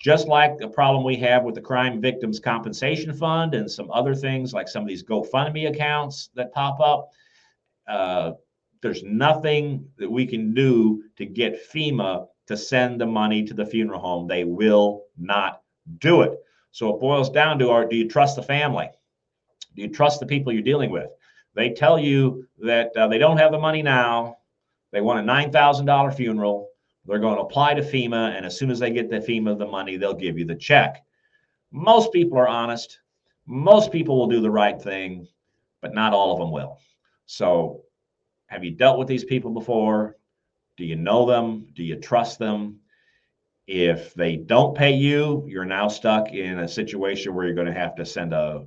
Just 0.00 0.26
like 0.28 0.58
the 0.58 0.68
problem 0.68 1.04
we 1.04 1.16
have 1.16 1.44
with 1.44 1.54
the 1.54 1.60
Crime 1.60 2.00
Victims 2.00 2.40
Compensation 2.40 3.12
Fund 3.12 3.54
and 3.54 3.70
some 3.70 3.90
other 3.90 4.14
things, 4.14 4.52
like 4.52 4.68
some 4.68 4.82
of 4.82 4.88
these 4.88 5.04
GoFundMe 5.04 5.68
accounts 5.68 6.30
that 6.34 6.52
pop 6.52 6.80
up. 6.80 7.10
Uh, 7.86 8.32
there's 8.80 9.02
nothing 9.02 9.86
that 9.98 10.10
we 10.10 10.26
can 10.26 10.54
do 10.54 11.04
to 11.16 11.26
get 11.26 11.70
FEMA 11.70 12.26
to 12.46 12.56
send 12.56 13.00
the 13.00 13.06
money 13.06 13.44
to 13.44 13.54
the 13.54 13.66
funeral 13.66 14.00
home. 14.00 14.26
They 14.26 14.44
will 14.44 15.04
not 15.18 15.62
do 15.98 16.22
it. 16.22 16.38
So 16.70 16.94
it 16.94 17.00
boils 17.00 17.30
down 17.30 17.58
to 17.60 17.70
are 17.70 17.86
do 17.86 17.96
you 17.96 18.08
trust 18.08 18.36
the 18.36 18.42
family? 18.42 18.90
Do 19.74 19.82
you 19.82 19.88
trust 19.88 20.20
the 20.20 20.26
people 20.26 20.52
you're 20.52 20.62
dealing 20.62 20.90
with? 20.90 21.10
They 21.54 21.70
tell 21.70 21.98
you 21.98 22.46
that 22.58 22.96
uh, 22.96 23.08
they 23.08 23.18
don't 23.18 23.38
have 23.38 23.52
the 23.52 23.58
money 23.58 23.82
now. 23.82 24.38
They 24.92 25.00
want 25.00 25.20
a 25.20 25.32
$9,000 25.32 26.14
funeral. 26.14 26.68
They're 27.06 27.18
going 27.18 27.36
to 27.36 27.42
apply 27.42 27.74
to 27.74 27.82
FEMA, 27.82 28.36
and 28.36 28.46
as 28.46 28.56
soon 28.56 28.70
as 28.70 28.78
they 28.78 28.90
get 28.90 29.10
the 29.10 29.18
FEMA 29.18 29.58
the 29.58 29.66
money, 29.66 29.96
they'll 29.96 30.14
give 30.14 30.38
you 30.38 30.44
the 30.44 30.54
check. 30.54 31.04
Most 31.70 32.12
people 32.12 32.38
are 32.38 32.48
honest. 32.48 33.00
Most 33.46 33.92
people 33.92 34.18
will 34.18 34.28
do 34.28 34.40
the 34.40 34.50
right 34.50 34.80
thing, 34.80 35.28
but 35.82 35.94
not 35.94 36.14
all 36.14 36.32
of 36.32 36.38
them 36.38 36.50
will. 36.50 36.78
So, 37.26 37.82
have 38.46 38.64
you 38.64 38.70
dealt 38.70 38.98
with 38.98 39.08
these 39.08 39.24
people 39.24 39.50
before? 39.50 40.16
Do 40.76 40.84
you 40.84 40.96
know 40.96 41.26
them? 41.26 41.66
Do 41.74 41.82
you 41.82 41.96
trust 41.96 42.38
them? 42.38 42.80
If 43.66 44.12
they 44.14 44.36
don't 44.36 44.76
pay 44.76 44.92
you, 44.92 45.44
you're 45.46 45.64
now 45.64 45.88
stuck 45.88 46.32
in 46.32 46.58
a 46.58 46.68
situation 46.68 47.34
where 47.34 47.46
you're 47.46 47.54
going 47.54 47.66
to 47.66 47.72
have 47.72 47.94
to 47.96 48.04
send 48.04 48.34
a 48.34 48.66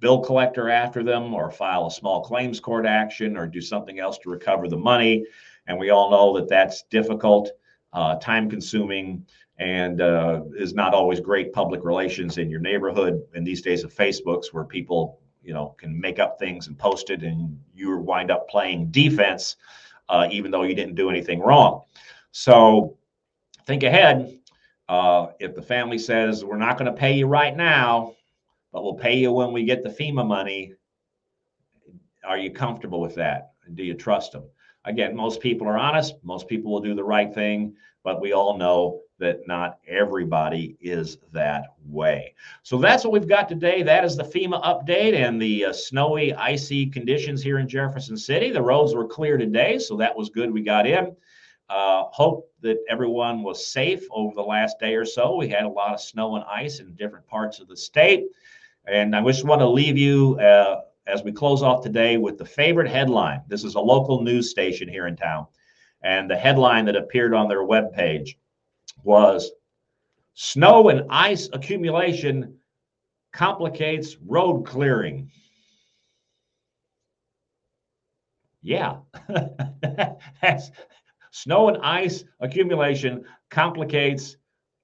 bill 0.00 0.20
collector 0.20 0.68
after 0.68 1.02
them 1.02 1.32
or 1.32 1.50
file 1.50 1.86
a 1.86 1.90
small 1.90 2.22
claims 2.22 2.60
court 2.60 2.84
action 2.84 3.36
or 3.36 3.46
do 3.46 3.60
something 3.60 4.00
else 4.00 4.18
to 4.18 4.28
recover 4.28 4.68
the 4.68 4.76
money. 4.76 5.24
And 5.66 5.78
we 5.78 5.90
all 5.90 6.10
know 6.10 6.38
that 6.38 6.48
that's 6.48 6.82
difficult, 6.90 7.50
uh, 7.92 8.16
time 8.16 8.50
consuming, 8.50 9.24
and 9.56 10.00
uh, 10.00 10.42
is 10.56 10.74
not 10.74 10.92
always 10.92 11.20
great 11.20 11.52
public 11.52 11.84
relations 11.84 12.38
in 12.38 12.50
your 12.50 12.60
neighborhood 12.60 13.22
in 13.34 13.44
these 13.44 13.62
days 13.62 13.84
of 13.84 13.94
Facebooks 13.94 14.52
where 14.52 14.64
people 14.64 15.20
you 15.42 15.52
know 15.54 15.74
can 15.78 15.98
make 15.98 16.18
up 16.18 16.38
things 16.38 16.66
and 16.66 16.78
post 16.78 17.10
it 17.10 17.22
and 17.22 17.58
you 17.74 17.96
wind 17.98 18.30
up 18.30 18.48
playing 18.48 18.90
defense 18.90 19.56
uh, 20.08 20.28
even 20.30 20.50
though 20.50 20.62
you 20.62 20.74
didn't 20.74 20.94
do 20.94 21.10
anything 21.10 21.40
wrong 21.40 21.82
so 22.32 22.96
think 23.66 23.82
ahead 23.82 24.38
uh, 24.88 25.28
if 25.40 25.54
the 25.54 25.62
family 25.62 25.98
says 25.98 26.44
we're 26.44 26.56
not 26.56 26.76
going 26.78 26.90
to 26.90 26.98
pay 26.98 27.12
you 27.12 27.26
right 27.26 27.56
now 27.56 28.14
but 28.74 28.82
we'll 28.82 28.94
pay 28.94 29.16
you 29.16 29.30
when 29.30 29.52
we 29.52 29.64
get 29.64 29.84
the 29.84 29.88
FEMA 29.88 30.26
money. 30.26 30.74
Are 32.24 32.36
you 32.36 32.50
comfortable 32.50 33.00
with 33.00 33.14
that? 33.14 33.52
Do 33.74 33.84
you 33.84 33.94
trust 33.94 34.32
them? 34.32 34.42
Again, 34.84 35.14
most 35.14 35.40
people 35.40 35.68
are 35.68 35.78
honest. 35.78 36.16
Most 36.24 36.48
people 36.48 36.72
will 36.72 36.80
do 36.80 36.92
the 36.92 37.04
right 37.04 37.32
thing, 37.32 37.76
but 38.02 38.20
we 38.20 38.32
all 38.32 38.58
know 38.58 39.02
that 39.18 39.46
not 39.46 39.78
everybody 39.86 40.76
is 40.80 41.18
that 41.32 41.74
way. 41.86 42.34
So 42.62 42.78
that's 42.78 43.04
what 43.04 43.12
we've 43.12 43.28
got 43.28 43.48
today. 43.48 43.82
That 43.82 44.04
is 44.04 44.16
the 44.16 44.24
FEMA 44.24 44.62
update 44.64 45.14
and 45.14 45.40
the 45.40 45.66
uh, 45.66 45.72
snowy, 45.72 46.34
icy 46.34 46.86
conditions 46.86 47.42
here 47.42 47.58
in 47.58 47.68
Jefferson 47.68 48.16
City. 48.16 48.50
The 48.50 48.62
roads 48.62 48.94
were 48.94 49.06
clear 49.06 49.36
today, 49.36 49.78
so 49.78 49.96
that 49.96 50.16
was 50.16 50.30
good. 50.30 50.52
We 50.52 50.62
got 50.62 50.86
in. 50.86 51.14
Uh, 51.70 52.04
hope 52.10 52.50
that 52.60 52.78
everyone 52.90 53.42
was 53.42 53.66
safe 53.66 54.04
over 54.10 54.34
the 54.34 54.42
last 54.42 54.78
day 54.78 54.94
or 54.94 55.04
so. 55.04 55.36
We 55.36 55.48
had 55.48 55.64
a 55.64 55.68
lot 55.68 55.94
of 55.94 56.00
snow 56.00 56.36
and 56.36 56.44
ice 56.44 56.80
in 56.80 56.94
different 56.94 57.26
parts 57.26 57.58
of 57.58 57.68
the 57.68 57.76
state. 57.76 58.24
And 58.86 59.16
I 59.16 59.24
just 59.24 59.44
want 59.44 59.60
to 59.60 59.68
leave 59.68 59.96
you 59.96 60.38
uh, 60.40 60.82
as 61.06 61.22
we 61.22 61.32
close 61.32 61.62
off 61.62 61.82
today 61.82 62.18
with 62.18 62.36
the 62.36 62.44
favorite 62.44 62.90
headline. 62.90 63.42
This 63.48 63.64
is 63.64 63.76
a 63.76 63.80
local 63.80 64.22
news 64.22 64.50
station 64.50 64.88
here 64.88 65.06
in 65.06 65.16
town. 65.16 65.46
And 66.02 66.30
the 66.30 66.36
headline 66.36 66.84
that 66.84 66.96
appeared 66.96 67.32
on 67.32 67.48
their 67.48 67.62
webpage 67.62 68.36
was 69.04 69.52
Snow 70.34 70.88
and 70.88 71.06
ice 71.10 71.48
accumulation 71.52 72.58
complicates 73.32 74.16
road 74.26 74.66
clearing. 74.66 75.30
Yeah, 78.62 78.96
that's 80.42 80.70
snow 81.30 81.68
and 81.68 81.78
ice 81.82 82.24
accumulation 82.40 83.24
complicates 83.50 84.36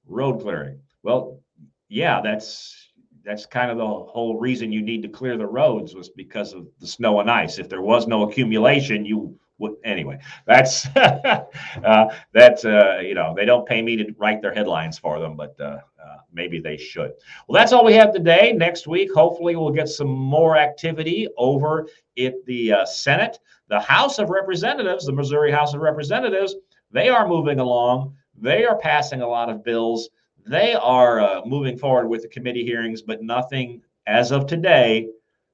road 0.07 0.41
clearing. 0.41 0.81
Well, 1.03 1.41
yeah, 1.89 2.21
that's 2.21 2.93
that's 3.25 3.47
kind 3.47 3.71
of 3.71 3.79
the 3.79 3.87
whole 3.87 4.39
reason 4.39 4.71
you 4.71 4.83
need 4.83 5.03
to 5.03 5.09
clear 5.09 5.37
the 5.37 5.47
roads 5.47 5.95
was 5.95 6.11
because 6.11 6.53
of 6.53 6.69
the 6.79 6.87
snow 6.87 7.21
and 7.21 7.31
ice. 7.31 7.59
If 7.59 7.69
there 7.69 7.83
was 7.83 8.07
no 8.07 8.29
accumulation, 8.29 9.05
you 9.05 9.37
would 9.61 9.75
anyway. 9.85 10.19
That's 10.47 10.87
uh, 10.97 11.45
uh, 11.85 12.99
you 13.01 13.15
know 13.15 13.35
they 13.37 13.45
don't 13.45 13.67
pay 13.67 13.83
me 13.83 13.97
to 13.97 14.15
write 14.19 14.43
their 14.43 14.53
headlines 14.53 14.99
for 14.99 15.21
them, 15.21 15.37
but 15.37 15.55
uh, 15.61 15.79
uh, 16.03 16.17
maybe 16.33 16.59
they 16.61 16.77
should. 16.77 17.13
Well, 17.47 17.61
that's 17.61 17.73
all 17.73 17.85
we 17.85 17.95
have 17.95 18.13
today. 18.13 18.53
Next 18.53 18.89
week, 18.89 19.13
hopefully, 19.15 19.57
we'll 19.57 19.71
get 19.71 19.89
some 19.89 20.11
more 20.11 20.57
activity 20.57 21.29
over 21.37 21.87
at 22.19 22.35
the 22.47 22.73
uh, 22.73 22.85
Senate, 22.85 23.39
the 23.69 23.81
House 23.81 24.19
of 24.19 24.31
Representatives, 24.31 25.07
the 25.07 25.13
Missouri 25.13 25.53
House 25.53 25.75
of 25.75 25.81
Representatives. 25.81 26.57
They 26.91 27.09
are 27.09 27.29
moving 27.29 27.61
along. 27.61 28.17
They 28.37 28.65
are 28.65 28.79
passing 28.79 29.23
a 29.23 29.29
lot 29.29 29.49
of 29.49 29.63
bills 29.63 30.11
they 30.47 30.75
are 30.75 31.21
uh, 31.21 31.43
moving 31.45 31.79
forward 31.79 32.09
with 32.09 32.23
the 32.23 32.29
committee 32.29 32.65
hearings, 32.65 33.03
but 33.03 33.23
nothing 33.23 33.83
as 34.07 34.33
of 34.33 34.47
today. 34.47 35.09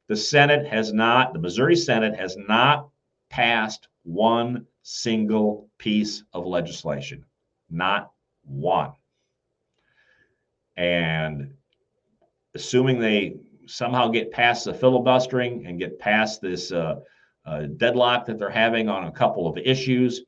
The 0.09 0.16
Senate 0.16 0.66
has 0.66 0.92
not, 0.92 1.33
the 1.33 1.38
Missouri 1.38 1.77
Senate 1.77 2.14
has 2.16 2.37
not 2.37 2.88
passed 3.31 3.89
one 4.03 4.67
single 4.83 5.69
piece 5.79 6.23
of 6.33 6.47
legislation. 6.47 7.25
Not 7.71 8.12
one. 8.45 8.93
And 10.77 11.55
assuming 12.55 13.01
they 13.01 13.37
somehow 13.67 14.09
get 14.09 14.31
past 14.31 14.65
the 14.65 14.75
filibustering 14.75 15.67
and 15.67 15.79
get 15.79 15.99
past 15.99 16.41
this 16.41 16.71
uh, 16.71 16.97
uh, 17.45 17.62
deadlock 17.77 18.27
that 18.27 18.39
they're 18.39 18.51
having 18.51 18.89
on 18.89 19.05
a 19.05 19.12
couple 19.12 19.49
of 19.49 19.59
issues, 19.59 20.23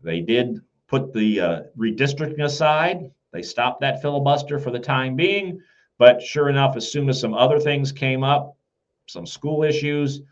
they 0.00 0.20
did 0.20 0.60
put 0.86 1.12
the 1.12 1.40
uh, 1.40 1.60
redistricting 1.76 2.44
aside 2.44 3.10
they 3.32 3.42
stopped 3.42 3.80
that 3.80 4.02
filibuster 4.02 4.58
for 4.58 4.70
the 4.70 4.78
time 4.78 5.16
being. 5.16 5.60
But 5.98 6.22
sure 6.22 6.48
enough, 6.48 6.76
as 6.76 6.90
soon 6.90 7.08
as 7.08 7.20
some 7.20 7.34
other 7.34 7.58
things 7.58 7.92
came 7.92 8.22
up, 8.22 8.56
some 9.08 9.26
school 9.26 9.62
issues, 9.62 10.22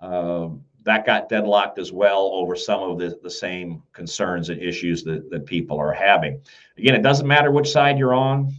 uh, 0.00 0.48
that 0.84 1.06
got 1.06 1.28
deadlocked 1.28 1.78
as 1.78 1.92
well 1.92 2.30
over 2.32 2.56
some 2.56 2.82
of 2.82 2.98
the, 2.98 3.18
the 3.22 3.30
same 3.30 3.82
concerns 3.92 4.48
and 4.48 4.60
issues 4.60 5.04
that, 5.04 5.30
that 5.30 5.46
people 5.46 5.78
are 5.78 5.92
having. 5.92 6.40
Again, 6.78 6.94
it 6.94 7.02
doesn't 7.02 7.26
matter 7.26 7.50
which 7.50 7.70
side 7.70 7.98
you're 7.98 8.14
on. 8.14 8.52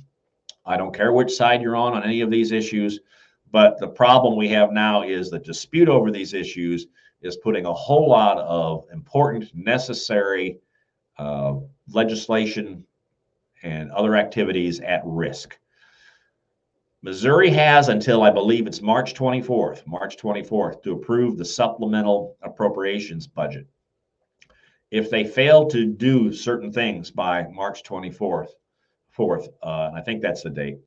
I 0.66 0.78
don't 0.78 0.96
care 0.96 1.12
which 1.12 1.34
side 1.34 1.62
you're 1.62 1.76
on 1.76 1.94
on 1.94 2.04
any 2.04 2.22
of 2.22 2.32
these 2.32 2.52
issues. 2.52 3.00
But 3.52 3.80
the 3.80 3.88
problem 3.88 4.36
we 4.36 4.48
have 4.50 4.72
now 4.72 5.04
is 5.04 5.30
the 5.30 5.40
dispute 5.40 5.90
over 5.90 6.12
these 6.12 6.34
issues 6.34 6.88
is 7.22 7.38
putting 7.38 7.66
a 7.66 7.74
whole 7.74 8.10
lot 8.10 8.38
of 8.40 8.86
important, 8.92 9.54
necessary 9.54 10.60
uh, 11.18 11.56
legislation 11.90 12.86
and 13.62 13.92
other 13.92 14.16
activities 14.16 14.80
at 14.80 15.02
risk. 15.06 15.58
Missouri 17.06 17.50
has 17.50 17.89
until 17.89 18.24
I 18.24 18.30
believe 18.30 18.66
it's 18.66 18.82
March 18.82 19.13
24th, 19.13 19.86
March 19.86 20.16
24th, 20.16 20.82
to 20.84 20.94
approve 20.94 21.38
the 21.38 21.44
supplemental 21.44 22.38
appropriations 22.42 23.28
budget. 23.28 23.68
If 24.89 25.10
they 25.10 25.26
fail 25.26 25.68
to 25.68 25.86
do 25.86 26.32
certain 26.32 26.72
things 26.72 27.12
by 27.12 27.46
March 27.52 27.84
24th, 27.84 28.52
4th, 29.18 29.50
uh, 29.62 29.92
I 29.94 30.00
think 30.00 30.22
that's 30.22 30.44
the 30.44 30.50
date, 30.50 30.78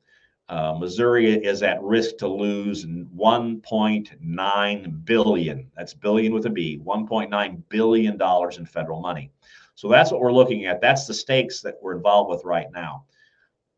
uh, 0.49 0.75
Missouri 0.79 1.33
is 1.33 1.61
at 1.61 1.83
risk 1.83 2.17
to 2.17 2.27
lose 2.27 2.83
1.9 2.83 5.05
billion. 5.05 5.71
That's 5.75 5.93
billion 5.93 6.33
with 6.33 6.47
a 6.47 6.49
B, 6.49 6.81
1.9 6.83 7.63
billion 7.69 8.17
dollars 8.17 8.57
in 8.57 8.65
federal 8.65 9.01
money. 9.01 9.29
So 9.75 9.87
that's 9.87 10.11
what 10.11 10.21
we're 10.21 10.33
looking 10.33 10.65
at. 10.65 10.81
That's 10.81 11.05
the 11.05 11.13
stakes 11.13 11.61
that 11.61 11.75
we're 11.79 11.95
involved 11.95 12.31
with 12.31 12.43
right 12.43 12.71
now. 12.73 13.05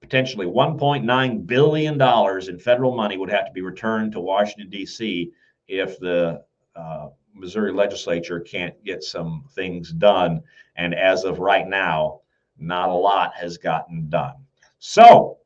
Potentially 0.01 0.45
$1.9 0.45 1.45
billion 1.45 2.01
in 2.49 2.59
federal 2.59 2.95
money 2.95 3.17
would 3.17 3.29
have 3.29 3.45
to 3.45 3.51
be 3.51 3.61
returned 3.61 4.11
to 4.13 4.19
Washington, 4.19 4.69
D.C. 4.69 5.31
if 5.67 5.99
the 5.99 6.43
uh, 6.75 7.09
Missouri 7.33 7.73
legislature 7.73 8.39
can't 8.39 8.81
get 8.83 9.03
some 9.03 9.45
things 9.53 9.91
done. 9.91 10.41
And 10.75 10.95
as 10.95 11.25
of 11.25 11.39
right 11.39 11.67
now, 11.67 12.21
not 12.57 12.89
a 12.89 12.93
lot 12.93 13.33
has 13.35 13.57
gotten 13.57 14.09
done. 14.09 14.35
So, 14.79 15.37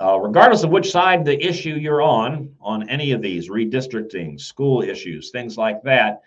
uh, 0.00 0.18
regardless 0.18 0.64
of 0.64 0.70
which 0.70 0.90
side 0.90 1.24
the 1.24 1.42
issue 1.42 1.74
you're 1.74 2.02
on, 2.02 2.54
on 2.60 2.88
any 2.88 3.12
of 3.12 3.22
these 3.22 3.48
redistricting, 3.48 4.40
school 4.40 4.82
issues, 4.82 5.30
things 5.30 5.56
like 5.56 5.82
that, 5.82 6.22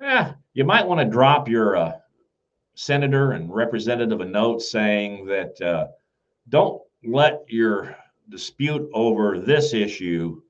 eh, 0.00 0.32
you 0.54 0.64
might 0.64 0.86
want 0.86 1.00
to 1.00 1.06
drop 1.06 1.48
your 1.48 1.76
uh, 1.76 1.92
senator 2.74 3.32
and 3.32 3.52
representative 3.52 4.20
a 4.20 4.24
note 4.24 4.62
saying 4.62 5.26
that 5.26 5.60
uh, 5.60 5.86
don't 6.48 6.82
let 7.04 7.44
your 7.48 7.96
dispute 8.28 8.88
over 8.92 9.38
this 9.38 9.74
issue 9.74 10.42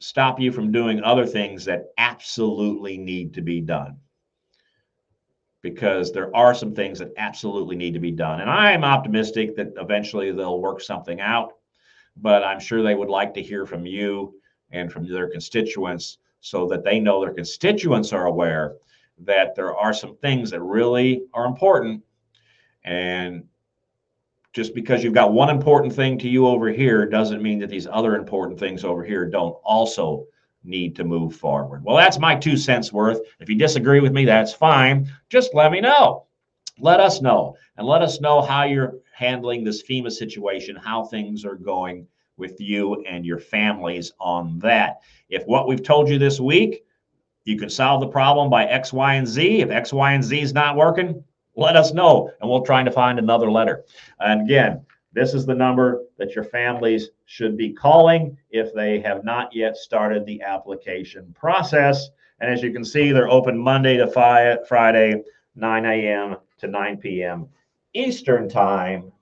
stop 0.00 0.38
you 0.40 0.52
from 0.52 0.70
doing 0.72 1.02
other 1.02 1.26
things 1.26 1.64
that 1.64 1.86
absolutely 1.98 2.98
need 2.98 3.34
to 3.34 3.40
be 3.42 3.60
done. 3.60 3.98
because 5.62 6.12
there 6.12 6.34
are 6.36 6.54
some 6.54 6.74
things 6.74 6.98
that 6.98 7.12
absolutely 7.16 7.74
need 7.74 7.94
to 7.94 8.00
be 8.00 8.10
done. 8.10 8.40
And 8.40 8.50
I'm 8.50 8.84
optimistic 8.84 9.56
that 9.56 9.72
eventually 9.78 10.30
they'll 10.30 10.60
work 10.60 10.80
something 10.82 11.20
out, 11.20 11.54
but 12.16 12.44
I'm 12.44 12.60
sure 12.60 12.82
they 12.82 12.94
would 12.94 13.08
like 13.08 13.32
to 13.34 13.42
hear 13.42 13.64
from 13.64 13.86
you 13.86 14.34
and 14.70 14.92
from 14.92 15.08
their 15.08 15.30
constituents 15.30 16.18
so 16.40 16.66
that 16.68 16.84
they 16.84 17.00
know 17.00 17.20
their 17.20 17.32
constituents 17.32 18.12
are 18.12 18.26
aware 18.26 18.74
that 19.18 19.54
there 19.54 19.74
are 19.74 19.94
some 19.94 20.16
things 20.16 20.50
that 20.50 20.60
really 20.60 21.22
are 21.32 21.46
important. 21.46 22.02
And 22.84 23.44
just 24.54 24.74
because 24.74 25.02
you've 25.02 25.12
got 25.12 25.32
one 25.32 25.50
important 25.50 25.92
thing 25.92 26.16
to 26.16 26.28
you 26.28 26.46
over 26.46 26.70
here 26.70 27.06
doesn't 27.06 27.42
mean 27.42 27.58
that 27.58 27.68
these 27.68 27.88
other 27.90 28.14
important 28.14 28.58
things 28.58 28.84
over 28.84 29.04
here 29.04 29.26
don't 29.26 29.56
also 29.64 30.24
need 30.62 30.94
to 30.96 31.04
move 31.04 31.34
forward. 31.34 31.84
Well, 31.84 31.96
that's 31.96 32.20
my 32.20 32.36
two 32.36 32.56
cents 32.56 32.92
worth. 32.92 33.20
If 33.40 33.48
you 33.48 33.56
disagree 33.56 34.00
with 34.00 34.12
me, 34.12 34.24
that's 34.24 34.54
fine. 34.54 35.10
Just 35.28 35.54
let 35.54 35.72
me 35.72 35.80
know. 35.80 36.26
Let 36.78 37.00
us 37.00 37.20
know 37.20 37.56
and 37.76 37.86
let 37.86 38.00
us 38.00 38.20
know 38.20 38.40
how 38.40 38.62
you're 38.64 38.94
handling 39.12 39.64
this 39.64 39.82
FEMA 39.82 40.10
situation, 40.10 40.76
how 40.76 41.04
things 41.04 41.44
are 41.44 41.56
going 41.56 42.06
with 42.36 42.60
you 42.60 43.02
and 43.02 43.26
your 43.26 43.38
families 43.38 44.12
on 44.20 44.58
that. 44.60 45.00
If 45.28 45.44
what 45.46 45.68
we've 45.68 45.82
told 45.82 46.08
you 46.08 46.18
this 46.18 46.40
week, 46.40 46.84
you 47.44 47.58
can 47.58 47.68
solve 47.68 48.00
the 48.00 48.08
problem 48.08 48.50
by 48.50 48.64
X, 48.64 48.92
Y, 48.92 49.14
and 49.14 49.26
Z. 49.26 49.60
If 49.60 49.70
X, 49.70 49.92
Y, 49.92 50.12
and 50.12 50.24
Z 50.24 50.40
is 50.40 50.54
not 50.54 50.76
working, 50.76 51.22
let 51.56 51.76
us 51.76 51.92
know 51.92 52.30
and 52.40 52.50
we'll 52.50 52.64
try 52.64 52.82
to 52.82 52.90
find 52.90 53.18
another 53.18 53.50
letter. 53.50 53.84
And 54.20 54.42
again, 54.42 54.84
this 55.12 55.34
is 55.34 55.46
the 55.46 55.54
number 55.54 56.02
that 56.18 56.34
your 56.34 56.44
families 56.44 57.10
should 57.24 57.56
be 57.56 57.72
calling 57.72 58.36
if 58.50 58.74
they 58.74 59.00
have 59.00 59.24
not 59.24 59.54
yet 59.54 59.76
started 59.76 60.26
the 60.26 60.42
application 60.42 61.32
process. 61.38 62.08
And 62.40 62.52
as 62.52 62.62
you 62.62 62.72
can 62.72 62.84
see, 62.84 63.12
they're 63.12 63.30
open 63.30 63.56
Monday 63.56 63.96
to 63.96 64.08
Friday, 64.08 65.22
9 65.54 65.84
a.m. 65.84 66.36
to 66.58 66.66
9 66.66 66.96
p.m. 66.96 67.48
Eastern 67.92 68.48
Time, 68.48 69.12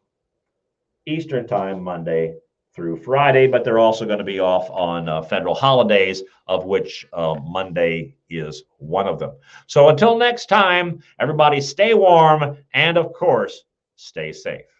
Eastern 1.05 1.47
Time, 1.47 1.83
Monday 1.83 2.37
through 2.75 2.97
Friday, 2.97 3.47
but 3.47 3.65
they're 3.65 3.79
also 3.79 4.07
going 4.07 4.19
to 4.19 4.25
be 4.25 4.41
off 4.41 4.71
on 4.71 5.09
uh, 5.09 5.23
federal 5.23 5.55
holidays, 5.55 6.23
of 6.47 6.65
which 6.65 7.07
uh, 7.13 7.35
Monday 7.45 8.15
is 8.31 8.65
one 8.79 9.07
of 9.07 9.19
them. 9.19 9.33
So 9.67 9.89
until 9.89 10.17
next 10.17 10.47
time, 10.47 11.03
everybody 11.21 11.61
stay 11.61 11.93
warm 11.95 12.57
and, 12.73 12.97
of 12.97 13.13
course, 13.13 13.65
stay 13.97 14.33
safe. 14.33 14.72